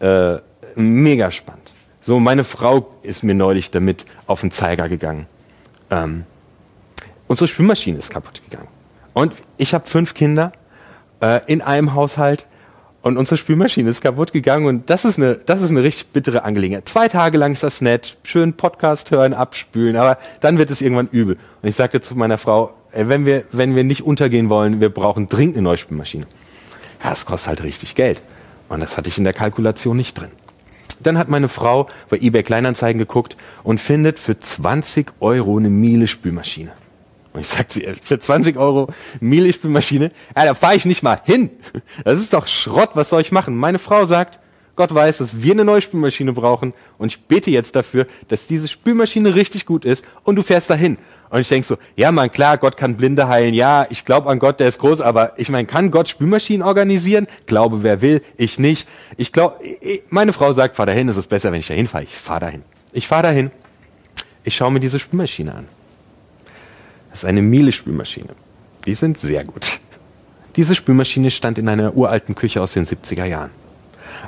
äh, 0.00 0.36
mega 0.74 1.30
spannend. 1.30 1.72
So, 2.00 2.20
meine 2.20 2.44
Frau 2.44 2.94
ist 3.02 3.22
mir 3.22 3.34
neulich 3.34 3.70
damit 3.70 4.06
auf 4.26 4.40
den 4.40 4.50
Zeiger 4.50 4.88
gegangen. 4.88 5.26
Ähm, 5.90 6.24
unsere 7.26 7.48
Spülmaschine 7.48 7.98
ist 7.98 8.10
kaputt 8.10 8.42
gegangen. 8.48 8.68
Und 9.12 9.34
ich 9.56 9.74
habe 9.74 9.86
fünf 9.86 10.14
Kinder 10.14 10.52
äh, 11.20 11.40
in 11.46 11.62
einem 11.62 11.94
Haushalt 11.94 12.48
und 13.02 13.16
unsere 13.16 13.36
Spülmaschine 13.36 13.88
ist 13.88 14.00
kaputt 14.00 14.32
gegangen 14.32 14.66
und 14.66 14.90
das 14.90 15.04
ist 15.04 15.16
eine, 15.18 15.36
das 15.36 15.62
ist 15.62 15.70
eine 15.70 15.82
richtig 15.82 16.08
bittere 16.08 16.44
Angelegenheit. 16.44 16.88
Zwei 16.88 17.08
Tage 17.08 17.38
lang 17.38 17.52
ist 17.52 17.62
das 17.62 17.80
nett, 17.80 18.18
schön 18.24 18.54
Podcast 18.54 19.10
hören, 19.10 19.32
abspülen, 19.32 19.96
aber 19.96 20.18
dann 20.40 20.58
wird 20.58 20.70
es 20.70 20.80
irgendwann 20.80 21.08
übel. 21.08 21.38
Und 21.62 21.68
ich 21.68 21.76
sagte 21.76 22.00
zu 22.00 22.16
meiner 22.16 22.36
Frau, 22.36 22.74
ey, 22.92 23.08
wenn 23.08 23.24
wir, 23.24 23.44
wenn 23.52 23.76
wir 23.76 23.84
nicht 23.84 24.02
untergehen 24.02 24.48
wollen, 24.48 24.80
wir 24.80 24.88
brauchen 24.88 25.28
dringend 25.28 25.56
eine 25.56 25.62
neue 25.62 25.76
Spülmaschine. 25.76 26.26
Ja, 27.02 27.10
das 27.10 27.26
kostet 27.26 27.48
halt 27.48 27.62
richtig 27.62 27.94
Geld. 27.94 28.22
Und 28.68 28.80
das 28.80 28.96
hatte 28.96 29.08
ich 29.08 29.18
in 29.18 29.24
der 29.24 29.32
Kalkulation 29.32 29.96
nicht 29.96 30.18
drin. 30.18 30.30
Dann 30.98 31.16
hat 31.16 31.28
meine 31.28 31.48
Frau 31.48 31.86
bei 32.08 32.18
eBay 32.18 32.42
Kleinanzeigen 32.42 32.98
geguckt 32.98 33.36
und 33.62 33.80
findet 33.80 34.18
für 34.18 34.38
20 34.38 35.12
Euro 35.20 35.56
eine 35.58 35.70
Miele-Spülmaschine. 35.70 36.72
Und 37.36 37.42
ich 37.42 37.48
sagte, 37.48 37.94
für 38.02 38.18
20 38.18 38.56
Euro 38.56 38.88
Miele-Spülmaschine, 39.20 40.10
ja, 40.34 40.44
da 40.46 40.54
fahre 40.54 40.74
ich 40.74 40.86
nicht 40.86 41.02
mal 41.02 41.20
hin. 41.22 41.50
Das 42.04 42.18
ist 42.18 42.32
doch 42.32 42.46
Schrott, 42.46 42.90
was 42.94 43.10
soll 43.10 43.20
ich 43.20 43.30
machen? 43.30 43.54
Meine 43.54 43.78
Frau 43.78 44.06
sagt, 44.06 44.40
Gott 44.74 44.94
weiß, 44.94 45.18
dass 45.18 45.42
wir 45.42 45.52
eine 45.52 45.64
neue 45.64 45.82
Spülmaschine 45.82 46.32
brauchen 46.32 46.72
und 46.96 47.08
ich 47.08 47.20
bete 47.24 47.50
jetzt 47.50 47.76
dafür, 47.76 48.06
dass 48.28 48.46
diese 48.46 48.68
Spülmaschine 48.68 49.34
richtig 49.34 49.66
gut 49.66 49.84
ist 49.84 50.04
und 50.22 50.36
du 50.36 50.42
fährst 50.42 50.70
dahin. 50.70 50.96
Und 51.28 51.40
ich 51.40 51.48
denke 51.48 51.66
so, 51.66 51.76
ja 51.96 52.10
man, 52.10 52.30
klar, 52.30 52.56
Gott 52.56 52.76
kann 52.78 52.96
Blinde 52.96 53.28
heilen, 53.28 53.52
ja, 53.52 53.86
ich 53.90 54.04
glaube 54.04 54.30
an 54.30 54.38
Gott, 54.38 54.60
der 54.60 54.68
ist 54.68 54.78
groß, 54.78 55.02
aber 55.02 55.32
ich 55.38 55.50
meine, 55.50 55.66
kann 55.66 55.90
Gott 55.90 56.08
Spülmaschinen 56.08 56.66
organisieren? 56.66 57.26
Glaube, 57.46 57.82
wer 57.82 58.00
will, 58.00 58.22
ich 58.38 58.58
nicht. 58.58 58.88
Ich 59.18 59.32
glaube, 59.32 59.58
meine 60.08 60.32
Frau 60.32 60.52
sagt, 60.54 60.76
fahr 60.76 60.86
dahin, 60.86 61.08
es 61.08 61.16
ist 61.16 61.28
besser, 61.28 61.52
wenn 61.52 61.60
ich 61.60 61.66
dahin 61.66 61.88
fahre. 61.88 62.04
Ich 62.04 62.14
fahre 62.14 62.40
dahin. 62.40 62.62
Ich 62.92 63.08
fahre 63.08 63.24
dahin. 63.24 63.50
Ich 64.44 64.56
schaue 64.56 64.70
mir 64.70 64.80
diese 64.80 64.98
Spülmaschine 64.98 65.54
an. 65.54 65.75
Das 67.16 67.22
ist 67.22 67.28
eine 67.30 67.40
Miele-Spülmaschine. 67.40 68.34
Die 68.84 68.94
sind 68.94 69.16
sehr 69.16 69.42
gut. 69.42 69.80
Diese 70.54 70.74
Spülmaschine 70.74 71.30
stand 71.30 71.56
in 71.56 71.66
einer 71.66 71.96
uralten 71.96 72.34
Küche 72.34 72.60
aus 72.60 72.74
den 72.74 72.86
70er 72.86 73.24
Jahren. 73.24 73.48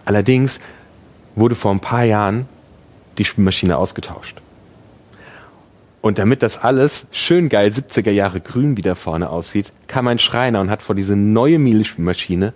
Allerdings 0.07 0.59
wurde 1.37 1.55
vor 1.55 1.71
ein 1.71 1.81
paar 1.81 2.05
Jahren 2.05 2.49
die 3.19 3.27
Spülmaschine 3.27 3.77
ausgetauscht. 3.77 4.41
Und 6.01 6.19
damit 6.19 6.43
das 6.43 6.57
alles 6.57 7.09
schön 7.11 7.51
geil 7.51 7.71
70er 7.71 8.11
Jahre 8.11 8.41
grün 8.41 8.79
wieder 8.79 8.95
vorne 8.95 9.29
aussieht, 9.29 9.71
kam 9.87 10.09
ein 10.09 10.19
Schreiner 10.19 10.63
und 10.63 10.71
hat 10.71 10.83
vor 10.83 10.95
diese 10.95 11.15
neue 11.15 11.59
Miele-Spülmaschine 11.59 12.55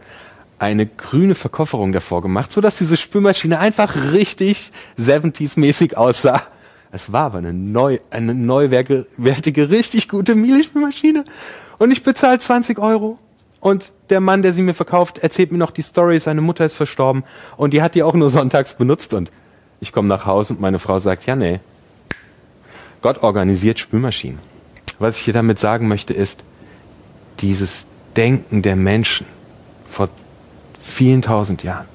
eine 0.59 0.87
grüne 0.87 1.35
Verkofferung 1.35 1.93
davor 1.93 2.23
gemacht, 2.23 2.53
sodass 2.53 2.79
diese 2.79 2.97
Spülmaschine 2.97 3.59
einfach 3.59 4.13
richtig 4.13 4.71
70s-mäßig 4.99 5.95
aussah. 5.95 6.47
Es 6.93 7.11
war 7.11 7.25
aber 7.25 7.39
eine 7.39 7.55
neu, 7.55 7.99
eine 8.11 8.35
neuwertige, 8.35 9.71
richtig 9.71 10.09
gute 10.09 10.35
Miele-Spülmaschine. 10.35 11.25
Und 11.79 11.91
ich 11.91 12.03
bezahle 12.03 12.39
20 12.39 12.79
Euro. 12.79 13.19
Und 13.61 13.93
der 14.11 14.21
Mann, 14.21 14.43
der 14.43 14.53
sie 14.53 14.63
mir 14.63 14.75
verkauft, 14.75 15.19
erzählt 15.19 15.53
mir 15.53 15.59
noch 15.59 15.71
die 15.71 15.83
Story, 15.83 16.21
seine 16.21 16.43
Mutter 16.43 16.67
ist 16.67 16.75
verstorben 16.75 17.23
und 17.57 17.73
die 17.73 17.81
hat 17.81 17.95
die 17.95 18.03
auch 18.03 18.15
nur 18.15 18.29
sonntags 18.29 18.75
benutzt. 18.75 19.15
Und 19.15 19.31
ich 19.81 19.93
komme 19.93 20.09
nach 20.09 20.27
Hause 20.27 20.55
und 20.55 20.61
meine 20.61 20.79
Frau 20.79 20.99
sagt, 20.99 21.27
ja, 21.27 21.37
nee, 21.37 21.61
Gott 23.01 23.23
organisiert 23.23 23.79
Spülmaschinen. 23.79 24.41
Was 24.99 25.17
ich 25.17 25.23
hier 25.23 25.35
damit 25.35 25.59
sagen 25.59 25.89
möchte, 25.89 26.13
ist, 26.13 26.43
dieses 27.39 27.87
Denken 28.17 28.63
der 28.63 28.77
Menschen 28.77 29.27
vor 29.89 30.09
vielen 30.81 31.23
tausend 31.23 31.63
Jahren, 31.63 31.87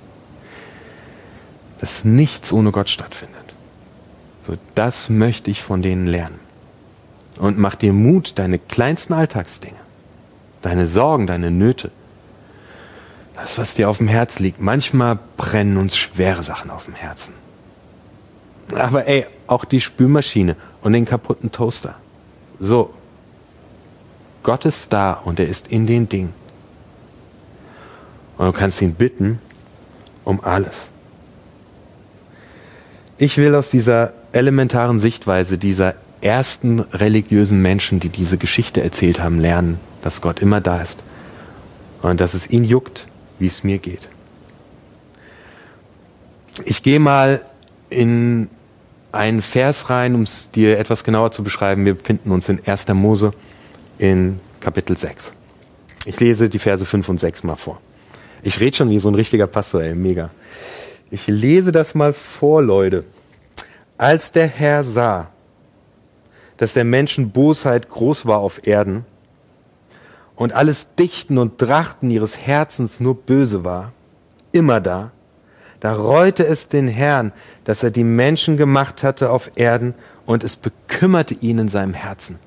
dass 1.80 2.04
nichts 2.04 2.52
ohne 2.52 2.72
Gott 2.72 2.90
stattfindet. 2.90 3.37
So, 4.48 4.58
das 4.76 5.10
möchte 5.10 5.52
ich 5.52 5.62
von 5.62 5.82
denen 5.82 6.08
lernen. 6.08 6.40
Und 7.38 7.58
mach 7.58 7.76
dir 7.76 7.92
Mut, 7.92 8.40
deine 8.40 8.58
kleinsten 8.58 9.14
Alltagsdinge, 9.14 9.76
deine 10.62 10.88
Sorgen, 10.88 11.28
deine 11.28 11.52
Nöte, 11.52 11.92
das, 13.36 13.58
was 13.58 13.74
dir 13.74 13.90
auf 13.90 13.98
dem 13.98 14.08
Herz 14.08 14.40
liegt. 14.40 14.62
Manchmal 14.62 15.20
brennen 15.36 15.76
uns 15.78 15.98
schwere 15.98 16.42
Sachen 16.44 16.72
auf 16.72 16.86
dem 16.86 16.96
Herzen. 16.96 17.34
Aber 18.74 19.06
ey, 19.06 19.26
auch 19.48 19.66
die 19.66 19.82
Spülmaschine 19.82 20.56
und 20.82 20.94
den 20.94 21.06
kaputten 21.06 21.52
Toaster. 21.52 21.96
So. 22.60 22.94
Gott 24.44 24.64
ist 24.66 24.94
da 24.94 25.12
und 25.12 25.40
er 25.42 25.48
ist 25.48 25.68
in 25.68 25.88
den 25.88 26.08
Dingen. 26.08 26.34
Und 28.38 28.48
du 28.48 28.54
kannst 28.54 28.82
ihn 28.82 28.94
bitten 28.94 29.40
um 30.24 30.42
alles. 30.42 30.88
Ich 33.18 33.38
will 33.38 33.54
aus 33.56 33.70
dieser 33.70 34.14
elementaren 34.38 35.00
Sichtweise 35.00 35.58
dieser 35.58 35.96
ersten 36.22 36.80
religiösen 36.80 37.62
Menschen, 37.62 38.00
die 38.00 38.10
diese 38.10 38.38
Geschichte 38.38 38.82
erzählt 38.82 39.20
haben, 39.20 39.40
lernen, 39.40 39.80
dass 40.02 40.22
Gott 40.22 40.40
immer 40.40 40.62
da 40.62 40.82
ist 40.82 41.00
und 42.02 42.22
dass 42.22 42.34
es 42.34 42.50
ihn 42.50 42.64
juckt, 42.64 43.08
wie 43.40 43.48
es 43.48 43.64
mir 43.64 43.78
geht. 43.78 44.08
Ich 46.64 46.82
gehe 46.82 47.00
mal 47.00 47.44
in 47.90 48.50
einen 49.12 49.42
Vers 49.42 49.90
rein, 49.90 50.16
um 50.16 50.22
es 50.22 50.52
dir 50.52 50.80
etwas 50.80 51.04
genauer 51.04 51.32
zu 51.32 51.44
beschreiben. 51.44 51.86
Wir 51.86 51.96
befinden 51.96 52.32
uns 52.32 52.50
in 52.50 52.60
1. 52.66 52.88
Mose 52.90 53.32
in 53.98 54.40
Kapitel 54.60 54.98
6. 54.98 55.32
Ich 56.06 56.20
lese 56.20 56.50
die 56.50 56.60
Verse 56.60 56.86
5 56.86 57.10
und 57.10 57.20
6 57.20 57.44
mal 57.44 57.56
vor. 57.56 57.80
Ich 58.44 58.60
rede 58.60 58.76
schon 58.76 58.90
wie 58.90 59.00
so 59.00 59.10
ein 59.10 59.16
richtiger 59.16 59.48
Pastor, 59.48 59.82
ey, 59.82 59.96
mega. 59.96 60.30
Ich 61.10 61.28
lese 61.28 61.72
das 61.72 61.96
mal 61.96 62.14
vor, 62.14 62.62
Leute. 62.62 63.04
Als 63.98 64.32
der 64.32 64.48
Herr 64.48 64.84
sah, 64.84 65.30
dass 66.58 66.74
der 66.74 66.84
Menschen 66.84 67.32
Bosheit 67.32 67.90
groß 67.90 68.26
war 68.26 68.40
auf 68.40 68.66
Erden 68.68 69.06
und 70.36 70.54
alles 70.54 70.88
Dichten 70.96 71.38
und 71.38 71.58
Trachten 71.58 72.12
ihres 72.12 72.38
Herzens 72.38 73.00
nur 73.00 73.16
böse 73.16 73.64
war, 73.64 73.94
immer 74.52 74.82
da, 74.82 75.12
da 75.80 75.94
reute 75.94 76.46
es 76.46 76.70
den 76.70 76.88
Herrn, 76.88 77.32
dass 77.64 77.84
er 77.84 77.92
die 77.92 78.04
Menschen 78.04 78.58
gemacht 78.58 79.04
hatte 79.04 79.30
auf 79.30 79.52
Erden 79.56 79.94
und 80.26 80.44
es 80.44 80.56
bekümmerte 80.56 81.36
ihn 81.36 81.60
in 81.60 81.68
seinem 81.68 81.94
Herzen. 81.94 82.40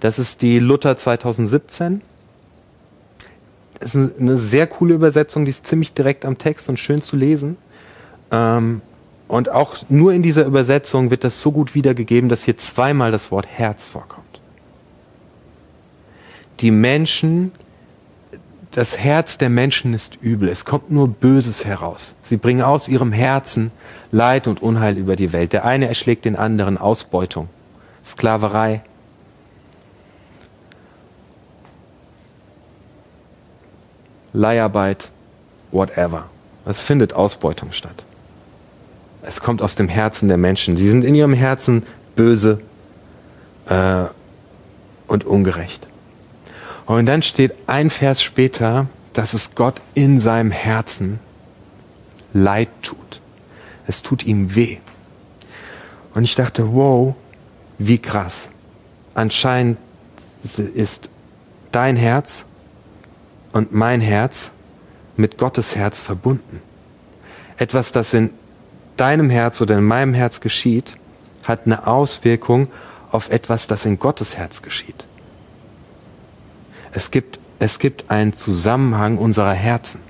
Das 0.00 0.18
ist 0.18 0.42
die 0.42 0.58
Luther 0.58 0.96
2017. 0.96 2.02
Das 3.78 3.94
ist 3.94 4.20
eine 4.20 4.36
sehr 4.36 4.66
coole 4.66 4.94
Übersetzung, 4.94 5.44
die 5.44 5.50
ist 5.50 5.66
ziemlich 5.66 5.92
direkt 5.92 6.24
am 6.24 6.38
Text 6.38 6.68
und 6.68 6.78
schön 6.78 7.02
zu 7.02 7.16
lesen. 7.16 7.56
Ähm, 8.30 8.80
und 9.32 9.48
auch 9.48 9.76
nur 9.88 10.12
in 10.12 10.22
dieser 10.22 10.44
Übersetzung 10.44 11.10
wird 11.10 11.24
das 11.24 11.40
so 11.40 11.52
gut 11.52 11.74
wiedergegeben, 11.74 12.28
dass 12.28 12.44
hier 12.44 12.58
zweimal 12.58 13.10
das 13.10 13.30
Wort 13.30 13.46
Herz 13.46 13.88
vorkommt. 13.88 14.42
Die 16.60 16.70
Menschen 16.70 17.52
das 18.72 18.98
Herz 18.98 19.38
der 19.38 19.48
Menschen 19.48 19.94
ist 19.94 20.16
übel. 20.22 20.48
Es 20.48 20.64
kommt 20.66 20.90
nur 20.90 21.08
Böses 21.08 21.64
heraus. 21.64 22.14
Sie 22.22 22.36
bringen 22.38 22.62
aus 22.62 22.88
ihrem 22.88 23.12
Herzen 23.12 23.70
Leid 24.10 24.46
und 24.48 24.62
Unheil 24.62 24.96
über 24.98 25.16
die 25.16 25.32
Welt. 25.32 25.52
Der 25.54 25.64
eine 25.64 25.88
erschlägt 25.88 26.24
den 26.26 26.36
anderen 26.36 26.76
Ausbeutung, 26.78 27.48
Sklaverei. 28.04 28.82
Leiharbeit, 34.34 35.10
whatever. 35.70 36.24
Es 36.64 36.82
findet 36.82 37.12
Ausbeutung 37.12 37.72
statt. 37.72 38.04
Es 39.22 39.40
kommt 39.40 39.62
aus 39.62 39.76
dem 39.76 39.88
Herzen 39.88 40.28
der 40.28 40.36
Menschen. 40.36 40.76
Sie 40.76 40.90
sind 40.90 41.04
in 41.04 41.14
ihrem 41.14 41.34
Herzen 41.34 41.84
böse 42.16 42.60
äh, 43.66 44.04
und 45.06 45.24
ungerecht. 45.24 45.86
Und 46.86 47.06
dann 47.06 47.22
steht 47.22 47.54
ein 47.68 47.90
Vers 47.90 48.22
später, 48.22 48.86
dass 49.12 49.34
es 49.34 49.54
Gott 49.54 49.80
in 49.94 50.20
seinem 50.20 50.50
Herzen 50.50 51.20
leid 52.32 52.68
tut. 52.82 53.20
Es 53.86 54.02
tut 54.02 54.24
ihm 54.24 54.54
weh. 54.54 54.78
Und 56.14 56.24
ich 56.24 56.34
dachte, 56.34 56.72
wow, 56.74 57.14
wie 57.78 57.98
krass. 57.98 58.48
Anscheinend 59.14 59.78
ist 60.74 61.08
dein 61.70 61.96
Herz 61.96 62.44
und 63.52 63.72
mein 63.72 64.00
Herz 64.00 64.50
mit 65.16 65.38
Gottes 65.38 65.76
Herz 65.76 66.00
verbunden. 66.00 66.60
Etwas, 67.58 67.92
das 67.92 68.12
in 68.14 68.30
deinem 68.96 69.30
Herz 69.30 69.60
oder 69.60 69.78
in 69.78 69.84
meinem 69.84 70.14
Herz 70.14 70.40
geschieht, 70.40 70.94
hat 71.44 71.66
eine 71.66 71.86
Auswirkung 71.86 72.68
auf 73.10 73.30
etwas, 73.30 73.66
das 73.66 73.84
in 73.84 73.98
Gottes 73.98 74.36
Herz 74.36 74.62
geschieht. 74.62 75.06
Es 76.92 77.10
gibt, 77.10 77.38
es 77.58 77.78
gibt 77.78 78.10
einen 78.10 78.34
Zusammenhang 78.34 79.18
unserer 79.18 79.52
Herzen. 79.52 80.00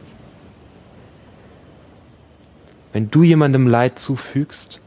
Wenn 2.92 3.10
du 3.10 3.22
jemandem 3.22 3.66
Leid 3.66 3.98
zufügst, 3.98 4.80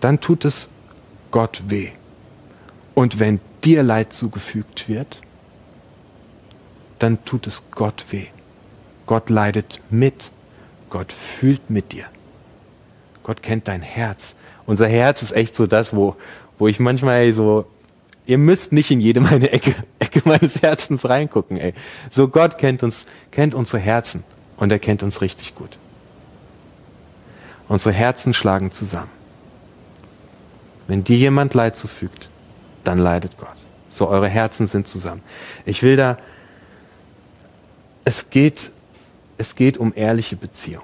dann 0.00 0.20
tut 0.20 0.44
es 0.44 0.68
Gott 1.30 1.62
weh. 1.68 1.90
Und 2.94 3.18
wenn 3.18 3.40
dir 3.64 3.82
Leid 3.82 4.12
zugefügt 4.12 4.88
wird, 4.88 5.20
dann 6.98 7.24
tut 7.24 7.46
es 7.46 7.64
Gott 7.72 8.06
weh. 8.10 8.26
Gott 9.04 9.28
leidet 9.28 9.80
mit. 9.90 10.32
Gott 10.90 11.12
fühlt 11.12 11.70
mit 11.70 11.92
dir. 11.92 12.04
Gott 13.22 13.42
kennt 13.42 13.68
dein 13.68 13.82
Herz. 13.82 14.34
Unser 14.66 14.86
Herz 14.88 15.22
ist 15.22 15.32
echt 15.32 15.56
so 15.56 15.66
das, 15.66 15.94
wo, 15.94 16.16
wo 16.58 16.68
ich 16.68 16.80
manchmal 16.80 17.32
so 17.32 17.66
ihr 18.26 18.38
müsst 18.38 18.72
nicht 18.72 18.90
in 18.90 19.00
jede 19.00 19.20
meine 19.20 19.50
Ecke, 19.50 19.74
Ecke 19.98 20.22
meines 20.24 20.60
Herzens 20.60 21.08
reingucken, 21.08 21.56
ey. 21.56 21.72
So 22.10 22.28
Gott 22.28 22.58
kennt 22.58 22.82
uns, 22.82 23.06
kennt 23.30 23.54
unsere 23.54 23.78
Herzen 23.78 24.24
und 24.56 24.70
er 24.70 24.78
kennt 24.78 25.02
uns 25.02 25.20
richtig 25.22 25.54
gut. 25.54 25.78
Unsere 27.68 27.94
Herzen 27.94 28.34
schlagen 28.34 28.70
zusammen. 28.70 29.10
Wenn 30.86 31.02
dir 31.02 31.16
jemand 31.16 31.54
Leid 31.54 31.76
zufügt, 31.76 32.28
dann 32.84 32.98
leidet 32.98 33.38
Gott. 33.38 33.56
So 33.88 34.08
eure 34.08 34.28
Herzen 34.28 34.68
sind 34.68 34.86
zusammen. 34.86 35.22
Ich 35.64 35.82
will 35.82 35.96
da 35.96 36.18
es 38.04 38.30
geht, 38.30 38.70
es 39.38 39.54
geht 39.54 39.78
um 39.78 39.92
ehrliche 39.94 40.36
Beziehung. 40.36 40.82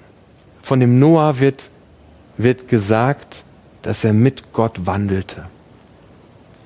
Von 0.63 0.81
dem 0.81 0.99
Noah 0.99 1.41
wird, 1.41 1.71
wird 2.37 2.69
gesagt, 2.69 3.45
dass 3.83 4.05
er 4.05 4.13
mit 4.13 4.53
Gott 4.53 4.87
wandelte. 4.87 5.45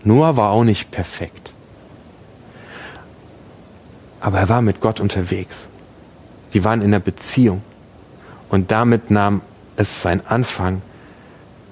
Noah 0.04 0.36
war 0.36 0.50
auch 0.50 0.64
nicht 0.64 0.90
perfekt. 0.90 1.52
Aber 4.20 4.38
er 4.38 4.48
war 4.48 4.62
mit 4.62 4.80
Gott 4.80 5.00
unterwegs. 5.00 5.68
Die 6.52 6.64
waren 6.64 6.80
in 6.80 6.88
einer 6.88 7.00
Beziehung. 7.00 7.62
Und 8.48 8.70
damit 8.70 9.10
nahm 9.10 9.42
es 9.76 10.02
seinen 10.02 10.24
Anfang, 10.26 10.82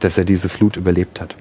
dass 0.01 0.19
er 0.19 0.25
diese 0.25 0.49
Flut 0.49 0.77
überlebt 0.77 1.21
hat. 1.21 1.35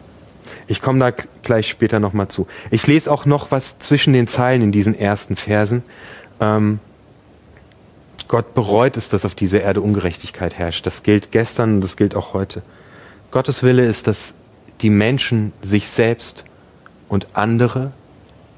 Ich 0.67 0.81
komme 0.81 0.99
da 0.99 1.11
gleich 1.41 1.67
später 1.67 1.99
nochmal 1.99 2.29
zu. 2.29 2.47
Ich 2.71 2.87
lese 2.87 3.11
auch 3.11 3.25
noch 3.25 3.51
was 3.51 3.79
zwischen 3.79 4.13
den 4.13 4.27
Zeilen 4.27 4.61
in 4.61 4.71
diesen 4.71 4.97
ersten 4.97 5.35
Versen. 5.35 5.83
Ähm, 6.39 6.79
Gott 8.27 8.53
bereut 8.53 8.97
es, 8.97 9.09
dass 9.09 9.25
auf 9.25 9.35
dieser 9.35 9.61
Erde 9.61 9.81
Ungerechtigkeit 9.81 10.57
herrscht. 10.57 10.85
Das 10.85 11.03
gilt 11.03 11.31
gestern 11.31 11.75
und 11.75 11.81
das 11.81 11.97
gilt 11.97 12.15
auch 12.15 12.33
heute. 12.33 12.61
Gottes 13.31 13.63
Wille 13.63 13.85
ist, 13.85 14.07
dass 14.07 14.33
die 14.81 14.89
Menschen 14.89 15.53
sich 15.61 15.87
selbst 15.87 16.43
und 17.09 17.27
andere 17.33 17.91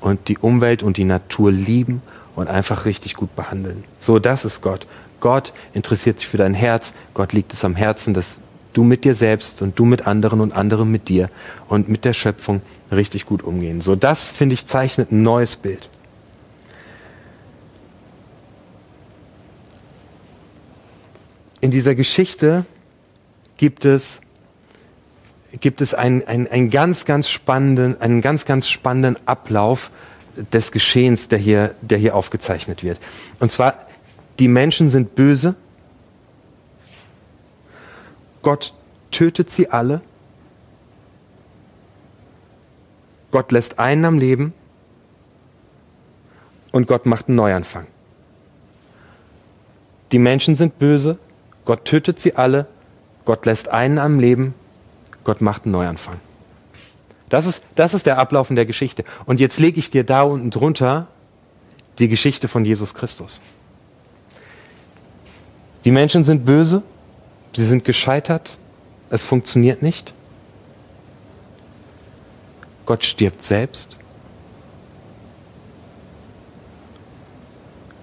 und 0.02 0.28
die 0.28 0.38
Umwelt 0.38 0.84
und 0.84 0.98
die 0.98 1.04
Natur 1.04 1.52
lieben 1.52 2.02
und 2.36 2.48
einfach 2.48 2.86
richtig 2.86 3.16
gut 3.16 3.36
behandeln. 3.36 3.84
So, 4.00 4.20
das 4.20 4.46
ist 4.46 4.62
Gott. 4.62 4.86
Gott 5.20 5.54
interessiert 5.74 6.20
sich 6.20 6.28
für 6.28 6.38
dein 6.38 6.54
Herz. 6.54 6.94
Gott 7.14 7.34
liegt 7.34 7.54
es 7.54 7.64
am 7.66 7.76
Herzen, 7.76 8.14
dass 8.14 8.40
du 8.74 8.84
mit 8.84 9.06
dir 9.06 9.16
selbst 9.16 9.62
und 9.62 9.80
du 9.80 9.86
mit 9.86 10.06
anderen 10.06 10.42
und 10.42 10.54
andere 10.54 10.86
mit 10.86 11.08
dir 11.08 11.30
und 11.70 11.90
mit 11.90 12.06
der 12.06 12.14
Schöpfung 12.14 12.62
richtig 12.92 13.26
gut 13.26 13.42
umgehen. 13.42 13.82
So, 13.82 13.96
das 13.96 14.32
finde 14.32 14.54
ich 14.54 14.68
zeichnet 14.68 15.12
ein 15.12 15.24
neues 15.24 15.56
Bild. 15.56 15.90
In 21.66 21.72
dieser 21.72 21.96
Geschichte 21.96 22.64
gibt 23.58 23.86
es 23.86 24.22
gibt 25.62 25.82
es 25.82 25.96
einen, 25.96 26.22
einen, 26.28 26.46
einen 26.46 26.70
ganz, 26.70 27.06
ganz 27.06 27.28
spannenden, 27.28 28.00
einen 28.00 28.22
ganz, 28.22 28.46
ganz 28.46 28.70
spannenden 28.70 29.18
Ablauf 29.28 29.90
des 30.54 30.72
Geschehens, 30.72 31.28
der 31.28 31.40
hier, 31.40 31.74
der 31.82 31.98
hier 31.98 32.16
aufgezeichnet 32.16 32.84
wird. 32.84 33.00
Und 33.40 33.52
zwar, 33.52 33.88
die 34.38 34.48
Menschen 34.48 34.92
sind 34.92 35.16
böse, 35.16 35.56
Gott 38.44 38.76
tötet 39.10 39.50
sie 39.50 39.68
alle. 39.68 40.02
Gott 43.32 43.52
lässt 43.52 43.80
einen 43.80 44.06
am 44.06 44.20
Leben 44.20 44.54
und 46.72 46.86
Gott 46.86 47.08
macht 47.08 47.28
einen 47.28 47.38
Neuanfang. 47.38 47.88
Die 50.12 50.20
Menschen 50.20 50.56
sind 50.56 50.78
böse, 50.78 51.18
Gott 51.66 51.86
tötet 51.86 52.20
sie 52.20 52.36
alle, 52.36 52.68
Gott 53.26 53.46
lässt 53.46 53.68
einen 53.68 53.98
am 53.98 54.20
Leben, 54.20 54.54
Gott 55.24 55.42
macht 55.42 55.66
einen 55.66 55.72
Neuanfang. 55.74 56.20
Das 57.30 57.48
ist, 57.48 57.64
das 57.76 57.94
ist 57.94 58.06
der 58.06 58.20
Ablauf 58.20 58.50
in 58.50 58.56
der 58.56 58.68
Geschichte. 58.68 59.04
Und 59.26 59.40
jetzt 59.40 59.60
lege 59.60 59.80
ich 59.80 59.90
dir 59.90 60.04
da 60.04 60.22
unten 60.22 60.52
drunter 60.52 61.08
die 61.98 62.08
Geschichte 62.08 62.48
von 62.48 62.66
Jesus 62.66 62.94
Christus. 62.94 63.42
Die 65.84 65.92
Menschen 65.92 66.24
sind 66.24 66.46
böse, 66.46 66.84
Sie 67.56 67.66
sind 67.66 67.86
gescheitert, 67.86 68.58
es 69.10 69.24
funktioniert 69.24 69.82
nicht. 69.82 70.14
Gott 72.86 73.06
stirbt 73.06 73.44
selbst. 73.44 73.96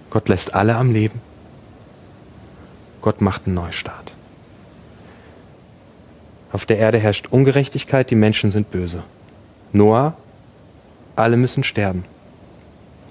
Gott 0.09 0.27
lässt 0.27 0.55
alle 0.55 0.75
am 0.75 0.91
Leben. 0.91 1.21
Gott 3.03 3.19
macht 3.19 3.45
einen 3.45 3.55
Neustart. 3.55 4.13
Auf 6.53 6.65
der 6.65 6.77
Erde 6.77 6.99
herrscht 6.99 7.27
Ungerechtigkeit, 7.31 8.09
die 8.09 8.15
Menschen 8.15 8.49
sind 8.49 8.71
böse. 8.71 9.03
Noah, 9.73 10.15
alle 11.17 11.35
müssen 11.35 11.65
sterben. 11.65 12.05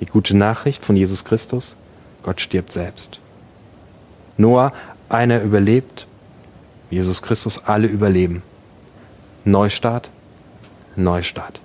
Die 0.01 0.07
gute 0.07 0.35
Nachricht 0.35 0.83
von 0.83 0.97
Jesus 0.97 1.25
Christus, 1.25 1.77
Gott 2.23 2.41
stirbt 2.41 2.73
selbst. 2.73 3.21
Noah, 4.39 4.73
einer 5.11 5.43
überlebt, 5.43 6.07
Jesus 6.89 7.21
Christus 7.21 7.63
alle 7.67 7.87
überleben. 7.87 8.43
Neustart, 9.45 10.09
Neustart. 10.97 11.61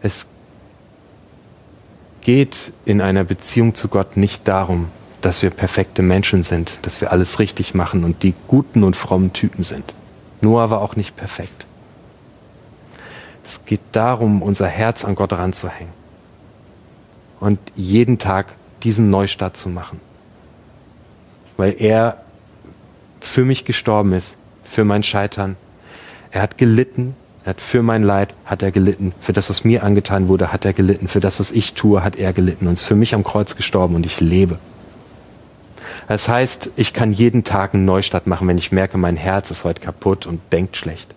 Es 0.00 0.26
geht 2.22 2.72
in 2.84 3.00
einer 3.00 3.24
Beziehung 3.24 3.74
zu 3.74 3.88
Gott 3.88 4.16
nicht 4.16 4.48
darum, 4.48 4.88
dass 5.20 5.42
wir 5.42 5.50
perfekte 5.50 6.02
Menschen 6.02 6.42
sind, 6.42 6.78
dass 6.82 7.00
wir 7.00 7.12
alles 7.12 7.38
richtig 7.38 7.74
machen 7.74 8.04
und 8.04 8.22
die 8.22 8.34
guten 8.46 8.82
und 8.82 8.96
frommen 8.96 9.32
Typen 9.32 9.62
sind. 9.62 9.92
Noah 10.40 10.70
war 10.70 10.80
auch 10.80 10.96
nicht 10.96 11.16
perfekt. 11.16 11.66
Es 13.44 13.64
geht 13.64 13.80
darum, 13.92 14.42
unser 14.42 14.66
Herz 14.66 15.04
an 15.04 15.14
Gott 15.14 15.32
ranzuhängen 15.32 15.92
und 17.38 17.58
jeden 17.76 18.18
Tag 18.18 18.54
diesen 18.82 19.10
Neustart 19.10 19.56
zu 19.56 19.68
machen 19.68 20.00
weil 21.56 21.76
er 21.78 22.22
für 23.20 23.44
mich 23.44 23.64
gestorben 23.64 24.12
ist, 24.14 24.36
für 24.64 24.84
mein 24.84 25.02
Scheitern. 25.02 25.56
Er 26.30 26.42
hat 26.42 26.58
gelitten, 26.58 27.14
er 27.44 27.50
hat 27.50 27.60
für 27.60 27.82
mein 27.82 28.02
Leid 28.02 28.34
hat 28.44 28.62
er 28.62 28.70
gelitten, 28.70 29.12
für 29.20 29.32
das, 29.32 29.50
was 29.50 29.64
mir 29.64 29.82
angetan 29.82 30.28
wurde, 30.28 30.52
hat 30.52 30.64
er 30.64 30.72
gelitten, 30.72 31.08
für 31.08 31.20
das, 31.20 31.40
was 31.40 31.50
ich 31.50 31.74
tue, 31.74 32.04
hat 32.04 32.16
er 32.16 32.32
gelitten 32.32 32.68
und 32.68 32.74
ist 32.74 32.84
für 32.84 32.94
mich 32.94 33.14
am 33.14 33.24
Kreuz 33.24 33.56
gestorben 33.56 33.96
und 33.96 34.06
ich 34.06 34.20
lebe. 34.20 34.58
Das 36.08 36.28
heißt, 36.28 36.70
ich 36.76 36.92
kann 36.92 37.12
jeden 37.12 37.42
Tag 37.42 37.74
einen 37.74 37.84
Neustart 37.84 38.26
machen, 38.26 38.46
wenn 38.46 38.58
ich 38.58 38.70
merke, 38.70 38.98
mein 38.98 39.16
Herz 39.16 39.50
ist 39.50 39.64
heute 39.64 39.80
kaputt 39.80 40.26
und 40.26 40.40
denkt 40.52 40.76
schlecht. 40.76 41.14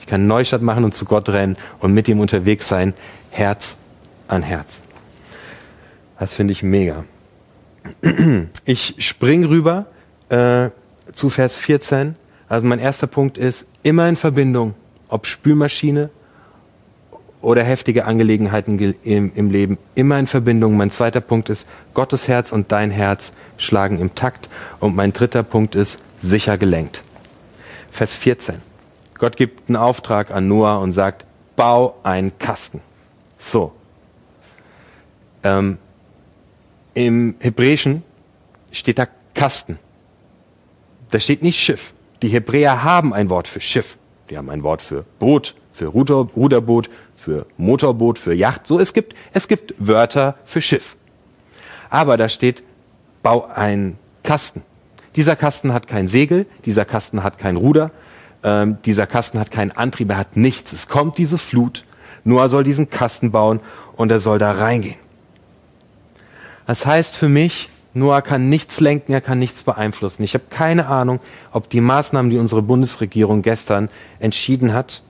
Ich 0.00 0.06
kann 0.06 0.22
einen 0.22 0.28
Neustart 0.28 0.60
machen 0.60 0.84
und 0.84 0.94
zu 0.94 1.06
Gott 1.06 1.28
rennen 1.30 1.56
und 1.80 1.94
mit 1.94 2.08
ihm 2.08 2.20
unterwegs 2.20 2.68
sein, 2.68 2.92
Herz 3.30 3.76
an 4.28 4.42
Herz. 4.42 4.82
Das 6.18 6.34
finde 6.34 6.52
ich 6.52 6.62
mega. 6.62 7.04
Ich 8.64 8.96
spring 8.98 9.44
rüber 9.44 9.86
äh, 10.28 10.70
zu 11.12 11.28
Vers 11.30 11.56
14. 11.56 12.16
Also 12.48 12.66
mein 12.66 12.78
erster 12.78 13.06
Punkt 13.06 13.36
ist 13.38 13.66
immer 13.82 14.08
in 14.08 14.16
Verbindung, 14.16 14.74
ob 15.08 15.26
Spülmaschine 15.26 16.10
oder 17.44 17.62
heftige 17.62 18.06
Angelegenheiten 18.06 18.78
im, 19.04 19.32
im 19.34 19.50
Leben, 19.50 19.78
immer 19.94 20.18
in 20.18 20.26
Verbindung. 20.26 20.76
Mein 20.76 20.90
zweiter 20.90 21.20
Punkt 21.20 21.50
ist, 21.50 21.66
Gottes 21.92 22.26
Herz 22.26 22.52
und 22.52 22.72
dein 22.72 22.90
Herz 22.90 23.32
schlagen 23.58 24.00
im 24.00 24.14
Takt. 24.14 24.48
Und 24.80 24.96
mein 24.96 25.12
dritter 25.12 25.42
Punkt 25.42 25.74
ist, 25.74 26.02
sicher 26.22 26.56
gelenkt. 26.56 27.02
Vers 27.90 28.14
14. 28.14 28.62
Gott 29.18 29.36
gibt 29.36 29.68
einen 29.68 29.76
Auftrag 29.76 30.30
an 30.30 30.48
Noah 30.48 30.78
und 30.78 30.92
sagt, 30.92 31.24
bau 31.54 31.96
einen 32.02 32.36
Kasten. 32.38 32.80
So. 33.38 33.72
Ähm, 35.42 35.78
im 36.94 37.36
Hebräischen 37.40 38.02
steht 38.72 38.98
da 38.98 39.06
Kasten. 39.34 39.78
Da 41.10 41.20
steht 41.20 41.42
nicht 41.42 41.60
Schiff. 41.60 41.92
Die 42.22 42.28
Hebräer 42.28 42.82
haben 42.82 43.12
ein 43.12 43.28
Wort 43.28 43.46
für 43.46 43.60
Schiff. 43.60 43.98
Die 44.34 44.38
haben 44.38 44.50
ein 44.50 44.64
Wort 44.64 44.82
für 44.82 45.04
Boot, 45.20 45.54
für 45.70 45.86
Ruder, 45.86 46.26
Ruderboot, 46.34 46.90
für 47.14 47.46
Motorboot, 47.56 48.18
für 48.18 48.34
Yacht. 48.34 48.66
So, 48.66 48.80
es 48.80 48.92
gibt, 48.92 49.14
es 49.32 49.46
gibt 49.46 49.76
Wörter 49.78 50.34
für 50.44 50.60
Schiff. 50.60 50.96
Aber 51.88 52.16
da 52.16 52.28
steht, 52.28 52.64
bau 53.22 53.46
einen 53.46 53.96
Kasten. 54.24 54.62
Dieser 55.14 55.36
Kasten 55.36 55.72
hat 55.72 55.86
kein 55.86 56.08
Segel, 56.08 56.46
dieser 56.64 56.84
Kasten 56.84 57.22
hat 57.22 57.38
kein 57.38 57.54
Ruder, 57.54 57.92
ähm, 58.42 58.78
dieser 58.84 59.06
Kasten 59.06 59.38
hat 59.38 59.52
keinen 59.52 59.70
Antrieb, 59.70 60.10
er 60.10 60.16
hat 60.16 60.36
nichts. 60.36 60.72
Es 60.72 60.88
kommt 60.88 61.16
diese 61.16 61.38
Flut, 61.38 61.84
Noah 62.24 62.48
soll 62.48 62.64
diesen 62.64 62.90
Kasten 62.90 63.30
bauen 63.30 63.60
und 63.94 64.10
er 64.10 64.18
soll 64.18 64.40
da 64.40 64.50
reingehen. 64.50 64.98
Das 66.66 66.86
heißt 66.86 67.14
für 67.14 67.28
mich, 67.28 67.68
Noah 67.94 68.22
kann 68.22 68.48
nichts 68.48 68.80
lenken, 68.80 69.12
er 69.12 69.20
kann 69.20 69.38
nichts 69.38 69.62
beeinflussen. 69.62 70.24
Ich 70.24 70.34
habe 70.34 70.44
keine 70.50 70.88
Ahnung, 70.88 71.20
ob 71.52 71.70
die 71.70 71.80
Maßnahmen, 71.80 72.30
die 72.30 72.38
unsere 72.38 72.60
Bundesregierung 72.60 73.42
gestern 73.42 73.88
entschieden 74.18 74.74
hat, 74.74 75.02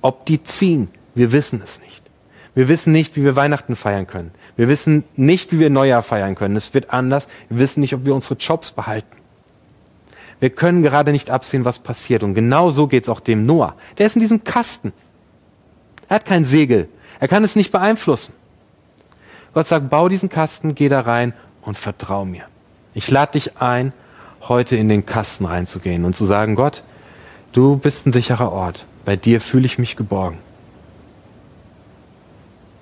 ob 0.00 0.24
die 0.24 0.42
ziehen. 0.42 0.88
Wir 1.14 1.32
wissen 1.32 1.60
es 1.62 1.80
nicht. 1.80 2.02
Wir 2.54 2.68
wissen 2.68 2.92
nicht, 2.92 3.14
wie 3.14 3.24
wir 3.24 3.36
Weihnachten 3.36 3.76
feiern 3.76 4.06
können. 4.06 4.30
Wir 4.56 4.68
wissen 4.68 5.04
nicht, 5.16 5.52
wie 5.52 5.58
wir 5.58 5.68
Neujahr 5.68 6.02
feiern 6.02 6.34
können. 6.34 6.56
Es 6.56 6.72
wird 6.72 6.90
anders. 6.92 7.28
Wir 7.50 7.58
wissen 7.58 7.80
nicht, 7.80 7.94
ob 7.94 8.06
wir 8.06 8.14
unsere 8.14 8.36
Jobs 8.36 8.70
behalten. 8.70 9.16
Wir 10.40 10.50
können 10.50 10.82
gerade 10.82 11.12
nicht 11.12 11.30
absehen, 11.30 11.64
was 11.64 11.78
passiert. 11.78 12.22
Und 12.22 12.34
genau 12.34 12.70
so 12.70 12.86
geht 12.86 13.02
es 13.02 13.08
auch 13.08 13.20
dem 13.20 13.44
Noah. 13.44 13.74
Der 13.98 14.06
ist 14.06 14.16
in 14.16 14.22
diesem 14.22 14.44
Kasten. 14.44 14.92
Er 16.08 16.16
hat 16.16 16.24
kein 16.24 16.44
Segel. 16.44 16.88
Er 17.20 17.28
kann 17.28 17.44
es 17.44 17.54
nicht 17.54 17.70
beeinflussen. 17.70 18.32
Gott 19.52 19.66
sagt, 19.66 19.90
bau 19.90 20.08
diesen 20.08 20.28
Kasten, 20.28 20.74
geh 20.74 20.88
da 20.88 21.00
rein 21.00 21.34
und 21.68 21.76
vertrau 21.76 22.24
mir. 22.24 22.44
Ich 22.94 23.10
lade 23.10 23.32
dich 23.32 23.58
ein, 23.58 23.92
heute 24.48 24.74
in 24.74 24.88
den 24.88 25.04
Kasten 25.04 25.44
reinzugehen 25.44 26.06
und 26.06 26.16
zu 26.16 26.24
sagen, 26.24 26.54
Gott, 26.54 26.82
du 27.52 27.76
bist 27.76 28.06
ein 28.06 28.12
sicherer 28.12 28.50
Ort. 28.50 28.86
Bei 29.04 29.16
dir 29.16 29.42
fühle 29.42 29.66
ich 29.66 29.78
mich 29.78 29.94
geborgen. 29.94 30.38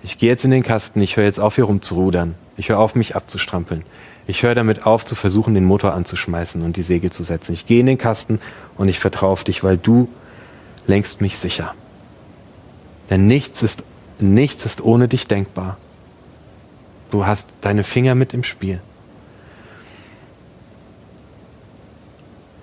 Ich 0.04 0.18
gehe 0.18 0.28
jetzt 0.28 0.44
in 0.44 0.52
den 0.52 0.62
Kasten, 0.62 1.00
ich 1.00 1.16
höre 1.16 1.24
jetzt 1.24 1.40
auf, 1.40 1.56
hier 1.56 1.64
rumzurudern. 1.64 2.36
Ich 2.56 2.68
höre 2.68 2.78
auf, 2.78 2.94
mich 2.94 3.16
abzustrampeln. 3.16 3.82
Ich 4.28 4.44
höre 4.44 4.54
damit 4.54 4.86
auf, 4.86 5.04
zu 5.04 5.16
versuchen, 5.16 5.54
den 5.54 5.64
Motor 5.64 5.92
anzuschmeißen 5.92 6.62
und 6.62 6.76
die 6.76 6.84
Segel 6.84 7.10
zu 7.10 7.24
setzen. 7.24 7.54
Ich 7.54 7.66
gehe 7.66 7.80
in 7.80 7.86
den 7.86 7.98
Kasten 7.98 8.40
und 8.76 8.86
ich 8.86 9.00
vertraue 9.00 9.30
auf 9.30 9.42
dich, 9.42 9.64
weil 9.64 9.78
du 9.78 10.08
lenkst 10.86 11.20
mich 11.20 11.38
sicher. 11.38 11.74
Denn 13.10 13.26
nichts 13.26 13.64
ist, 13.64 13.82
nichts 14.20 14.64
ist 14.64 14.80
ohne 14.80 15.08
dich 15.08 15.26
denkbar. 15.26 15.76
Du 17.10 17.26
hast 17.26 17.58
deine 17.60 17.84
Finger 17.84 18.14
mit 18.14 18.34
im 18.34 18.42
Spiel. 18.42 18.80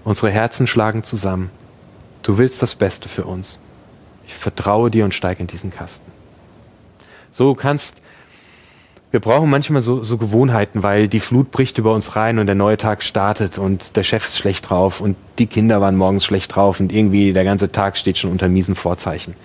Unsere 0.03 0.31
Herzen 0.31 0.67
schlagen 0.67 1.03
zusammen. 1.03 1.49
Du 2.23 2.37
willst 2.37 2.61
das 2.61 2.75
Beste 2.75 3.07
für 3.07 3.25
uns. 3.25 3.59
Ich 4.27 4.35
vertraue 4.35 4.91
dir 4.91 5.05
und 5.05 5.13
steige 5.13 5.41
in 5.41 5.47
diesen 5.47 5.71
Kasten. 5.71 6.11
So 7.31 7.55
kannst, 7.55 8.01
wir 9.11 9.19
brauchen 9.19 9.49
manchmal 9.49 9.81
so, 9.81 10.03
so 10.03 10.17
Gewohnheiten, 10.17 10.83
weil 10.83 11.07
die 11.07 11.19
Flut 11.19 11.51
bricht 11.51 11.77
über 11.77 11.93
uns 11.93 12.15
rein 12.15 12.39
und 12.39 12.47
der 12.47 12.55
neue 12.55 12.77
Tag 12.77 13.03
startet 13.03 13.57
und 13.57 13.95
der 13.95 14.03
Chef 14.03 14.27
ist 14.27 14.37
schlecht 14.37 14.69
drauf 14.69 15.01
und 15.01 15.15
die 15.39 15.47
Kinder 15.47 15.81
waren 15.81 15.95
morgens 15.95 16.25
schlecht 16.25 16.55
drauf 16.55 16.79
und 16.79 16.91
irgendwie 16.91 17.33
der 17.33 17.43
ganze 17.43 17.71
Tag 17.71 17.97
steht 17.97 18.17
schon 18.17 18.31
unter 18.31 18.49
miesen 18.49 18.75
Vorzeichen. 18.75 19.35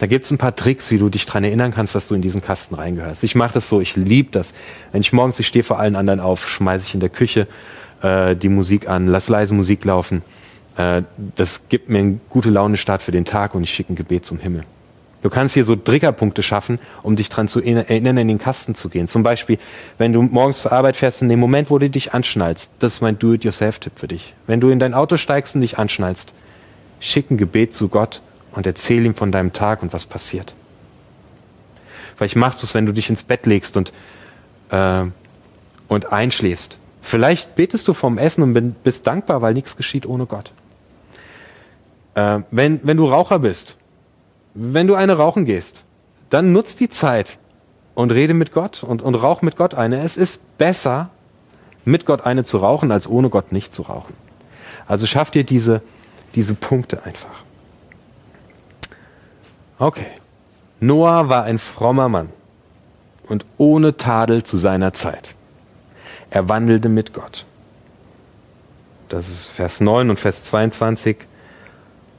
Da 0.00 0.06
gibt's 0.06 0.30
ein 0.30 0.38
paar 0.38 0.56
Tricks, 0.56 0.90
wie 0.90 0.96
du 0.96 1.10
dich 1.10 1.26
dran 1.26 1.44
erinnern 1.44 1.74
kannst, 1.74 1.94
dass 1.94 2.08
du 2.08 2.14
in 2.14 2.22
diesen 2.22 2.40
Kasten 2.40 2.74
reingehörst. 2.74 3.22
Ich 3.22 3.34
mache 3.34 3.52
das 3.52 3.68
so, 3.68 3.82
ich 3.82 3.96
liebe 3.96 4.30
das. 4.32 4.54
Wenn 4.92 5.02
ich 5.02 5.12
morgens, 5.12 5.38
ich 5.38 5.46
stehe 5.46 5.62
vor 5.62 5.78
allen 5.78 5.94
anderen 5.94 6.20
auf, 6.20 6.48
schmeiße 6.48 6.86
ich 6.86 6.94
in 6.94 7.00
der 7.00 7.10
Küche 7.10 7.46
äh, 8.00 8.34
die 8.34 8.48
Musik 8.48 8.88
an, 8.88 9.08
lass 9.08 9.28
leise 9.28 9.52
Musik 9.52 9.84
laufen. 9.84 10.22
Äh, 10.78 11.02
das 11.36 11.68
gibt 11.68 11.90
mir 11.90 11.98
einen 11.98 12.22
gute 12.30 12.48
Laune 12.48 12.78
Start 12.78 13.02
für 13.02 13.12
den 13.12 13.26
Tag 13.26 13.54
und 13.54 13.62
ich 13.62 13.74
schicke 13.74 13.92
ein 13.92 13.96
Gebet 13.96 14.24
zum 14.24 14.38
Himmel. 14.38 14.62
Du 15.20 15.28
kannst 15.28 15.52
hier 15.52 15.66
so 15.66 15.76
Triggerpunkte 15.76 16.42
schaffen, 16.42 16.78
um 17.02 17.14
dich 17.14 17.28
dran 17.28 17.46
zu 17.46 17.60
erinnern, 17.60 18.16
in 18.16 18.28
den 18.28 18.38
Kasten 18.38 18.74
zu 18.74 18.88
gehen. 18.88 19.06
Zum 19.06 19.22
Beispiel, 19.22 19.58
wenn 19.98 20.14
du 20.14 20.22
morgens 20.22 20.62
zur 20.62 20.72
Arbeit 20.72 20.96
fährst, 20.96 21.20
in 21.20 21.28
dem 21.28 21.40
Moment, 21.40 21.68
wo 21.68 21.78
du 21.78 21.90
dich 21.90 22.14
anschnallst, 22.14 22.70
das 22.78 22.94
ist 22.94 23.00
mein 23.02 23.18
Do-it-yourself-Tipp 23.18 23.92
für 23.96 24.08
dich. 24.08 24.32
Wenn 24.46 24.60
du 24.60 24.70
in 24.70 24.78
dein 24.78 24.94
Auto 24.94 25.18
steigst 25.18 25.54
und 25.56 25.60
dich 25.60 25.78
anschnallst, 25.78 26.32
schick 27.00 27.30
ein 27.30 27.36
Gebet 27.36 27.74
zu 27.74 27.88
Gott 27.88 28.22
und 28.52 28.66
erzähl 28.66 29.04
ihm 29.04 29.14
von 29.14 29.32
deinem 29.32 29.52
Tag 29.52 29.82
und 29.82 29.92
was 29.92 30.04
passiert. 30.04 30.54
Vielleicht 32.16 32.36
machst 32.36 32.62
du 32.62 32.66
es, 32.66 32.74
wenn 32.74 32.86
du 32.86 32.92
dich 32.92 33.08
ins 33.08 33.22
Bett 33.22 33.46
legst 33.46 33.76
und, 33.76 33.92
äh, 34.70 35.04
und 35.88 36.12
einschläfst. 36.12 36.76
Vielleicht 37.02 37.54
betest 37.54 37.88
du 37.88 37.94
vom 37.94 38.18
Essen 38.18 38.42
und 38.42 38.82
bist 38.82 39.06
dankbar, 39.06 39.40
weil 39.42 39.54
nichts 39.54 39.76
geschieht 39.76 40.06
ohne 40.06 40.26
Gott. 40.26 40.52
Äh, 42.14 42.40
wenn, 42.50 42.86
wenn 42.86 42.96
du 42.96 43.06
Raucher 43.06 43.38
bist, 43.38 43.76
wenn 44.54 44.86
du 44.86 44.94
eine 44.94 45.14
rauchen 45.16 45.44
gehst, 45.44 45.84
dann 46.28 46.52
nutzt 46.52 46.80
die 46.80 46.90
Zeit 46.90 47.38
und 47.94 48.12
rede 48.12 48.34
mit 48.34 48.52
Gott 48.52 48.82
und, 48.82 49.02
und 49.02 49.14
rauch 49.14 49.42
mit 49.42 49.56
Gott 49.56 49.74
eine. 49.74 50.02
Es 50.02 50.16
ist 50.16 50.58
besser, 50.58 51.10
mit 51.84 52.04
Gott 52.04 52.26
eine 52.26 52.44
zu 52.44 52.58
rauchen, 52.58 52.92
als 52.92 53.08
ohne 53.08 53.30
Gott 53.30 53.52
nicht 53.52 53.74
zu 53.74 53.82
rauchen. 53.82 54.14
Also 54.86 55.06
schaff 55.06 55.30
dir 55.30 55.44
diese, 55.44 55.82
diese 56.34 56.54
Punkte 56.54 57.04
einfach. 57.04 57.44
Okay. 59.80 60.08
Noah 60.78 61.30
war 61.30 61.44
ein 61.44 61.58
frommer 61.58 62.10
Mann 62.10 62.28
und 63.28 63.46
ohne 63.56 63.96
Tadel 63.96 64.42
zu 64.42 64.58
seiner 64.58 64.92
Zeit. 64.92 65.34
Er 66.28 66.50
wandelte 66.50 66.90
mit 66.90 67.14
Gott. 67.14 67.46
Das 69.08 69.28
ist 69.28 69.48
Vers 69.48 69.80
9 69.80 70.10
und 70.10 70.18
Vers 70.18 70.44
22. 70.44 71.16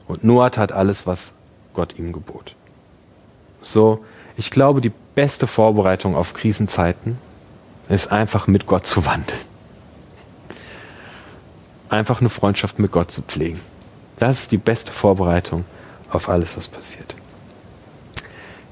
Und 0.08 0.24
Noah 0.24 0.50
tat 0.50 0.72
alles, 0.72 1.06
was 1.06 1.34
Gott 1.72 1.98
ihm 1.98 2.12
gebot. 2.12 2.56
So, 3.62 4.04
ich 4.36 4.50
glaube, 4.50 4.80
die 4.80 4.92
beste 5.14 5.46
Vorbereitung 5.46 6.16
auf 6.16 6.34
Krisenzeiten 6.34 7.16
ist 7.88 8.10
einfach 8.10 8.48
mit 8.48 8.66
Gott 8.66 8.88
zu 8.88 9.06
wandeln. 9.06 9.40
Einfach 11.88 12.20
eine 12.20 12.28
Freundschaft 12.28 12.80
mit 12.80 12.90
Gott 12.90 13.12
zu 13.12 13.22
pflegen. 13.22 13.60
Das 14.16 14.40
ist 14.40 14.50
die 14.50 14.58
beste 14.58 14.90
Vorbereitung 14.90 15.64
auf 16.10 16.28
alles, 16.28 16.56
was 16.56 16.66
passiert. 16.66 17.14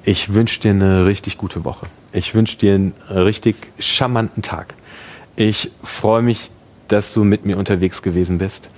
Ich 0.03 0.33
wünsche 0.33 0.61
dir 0.61 0.71
eine 0.71 1.05
richtig 1.05 1.37
gute 1.37 1.65
Woche. 1.65 1.87
Ich 2.13 2.35
wünsche 2.35 2.57
dir 2.57 2.75
einen 2.75 2.95
richtig 3.11 3.57
charmanten 3.79 4.43
Tag. 4.43 4.75
Ich 5.37 5.71
freue 5.83 6.23
mich, 6.23 6.51
dass 6.89 7.13
du 7.13 7.23
mit 7.23 7.45
mir 7.45 7.59
unterwegs 7.59 8.01
gewesen 8.01 8.39
bist. 8.39 8.71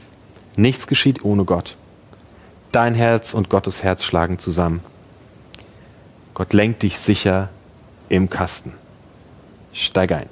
Nichts 0.56 0.86
geschieht 0.86 1.24
ohne 1.24 1.44
Gott. 1.44 1.76
Dein 2.72 2.94
Herz 2.94 3.34
und 3.34 3.48
Gottes 3.48 3.82
Herz 3.82 4.02
schlagen 4.02 4.38
zusammen. 4.38 4.80
Gott 6.34 6.52
lenkt 6.52 6.82
dich 6.82 6.98
sicher 6.98 7.50
im 8.08 8.28
Kasten. 8.28 8.72
Steig 9.72 10.12
ein. 10.12 10.28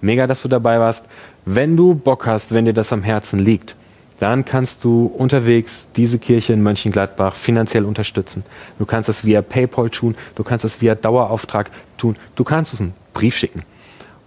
Mega, 0.00 0.26
dass 0.26 0.42
du 0.42 0.48
dabei 0.48 0.80
warst. 0.80 1.06
Wenn 1.44 1.76
du 1.76 1.94
Bock 1.94 2.26
hast, 2.26 2.52
wenn 2.52 2.64
dir 2.66 2.74
das 2.74 2.92
am 2.92 3.02
Herzen 3.02 3.38
liegt, 3.38 3.76
dann 4.22 4.44
kannst 4.44 4.84
du 4.84 5.06
unterwegs 5.06 5.88
diese 5.96 6.18
Kirche 6.18 6.52
in 6.52 6.62
Mönchengladbach 6.62 7.34
finanziell 7.34 7.84
unterstützen. 7.84 8.44
Du 8.78 8.86
kannst 8.86 9.08
das 9.08 9.24
via 9.24 9.42
PayPal 9.42 9.90
tun, 9.90 10.14
du 10.34 10.44
kannst 10.44 10.64
das 10.64 10.80
via 10.80 10.94
Dauerauftrag 10.94 11.70
tun, 11.98 12.16
du 12.36 12.44
kannst 12.44 12.72
es 12.72 12.80
einen 12.80 12.94
Brief 13.12 13.36
schicken 13.36 13.64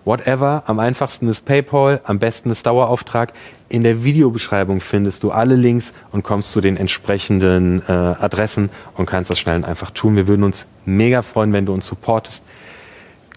whatever. 0.05 0.63
Am 0.67 0.79
einfachsten 0.79 1.27
ist 1.27 1.45
PayPal, 1.45 1.99
am 2.03 2.19
besten 2.19 2.51
ist 2.51 2.65
Dauerauftrag. 2.65 3.33
In 3.67 3.83
der 3.83 4.03
Videobeschreibung 4.03 4.79
findest 4.79 5.23
du 5.23 5.31
alle 5.31 5.55
Links 5.55 5.93
und 6.11 6.23
kommst 6.23 6.51
zu 6.51 6.61
den 6.61 6.77
entsprechenden 6.77 7.81
äh, 7.87 7.91
Adressen 7.91 8.69
und 8.95 9.07
kannst 9.07 9.31
das 9.31 9.39
schnell 9.39 9.57
und 9.57 9.65
einfach 9.65 9.91
tun. 9.91 10.15
Wir 10.15 10.27
würden 10.27 10.43
uns 10.43 10.67
mega 10.85 11.23
freuen, 11.23 11.51
wenn 11.51 11.65
du 11.65 11.73
uns 11.73 11.87
supportest. 11.87 12.45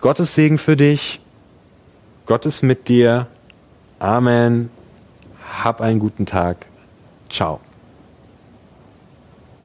Gottes 0.00 0.34
Segen 0.34 0.58
für 0.58 0.76
dich. 0.76 1.20
Gott 2.26 2.46
ist 2.46 2.62
mit 2.62 2.88
dir. 2.88 3.26
Amen. 3.98 4.70
Hab 5.62 5.80
einen 5.80 5.98
guten 5.98 6.26
Tag. 6.26 6.66
Ciao. 7.28 7.60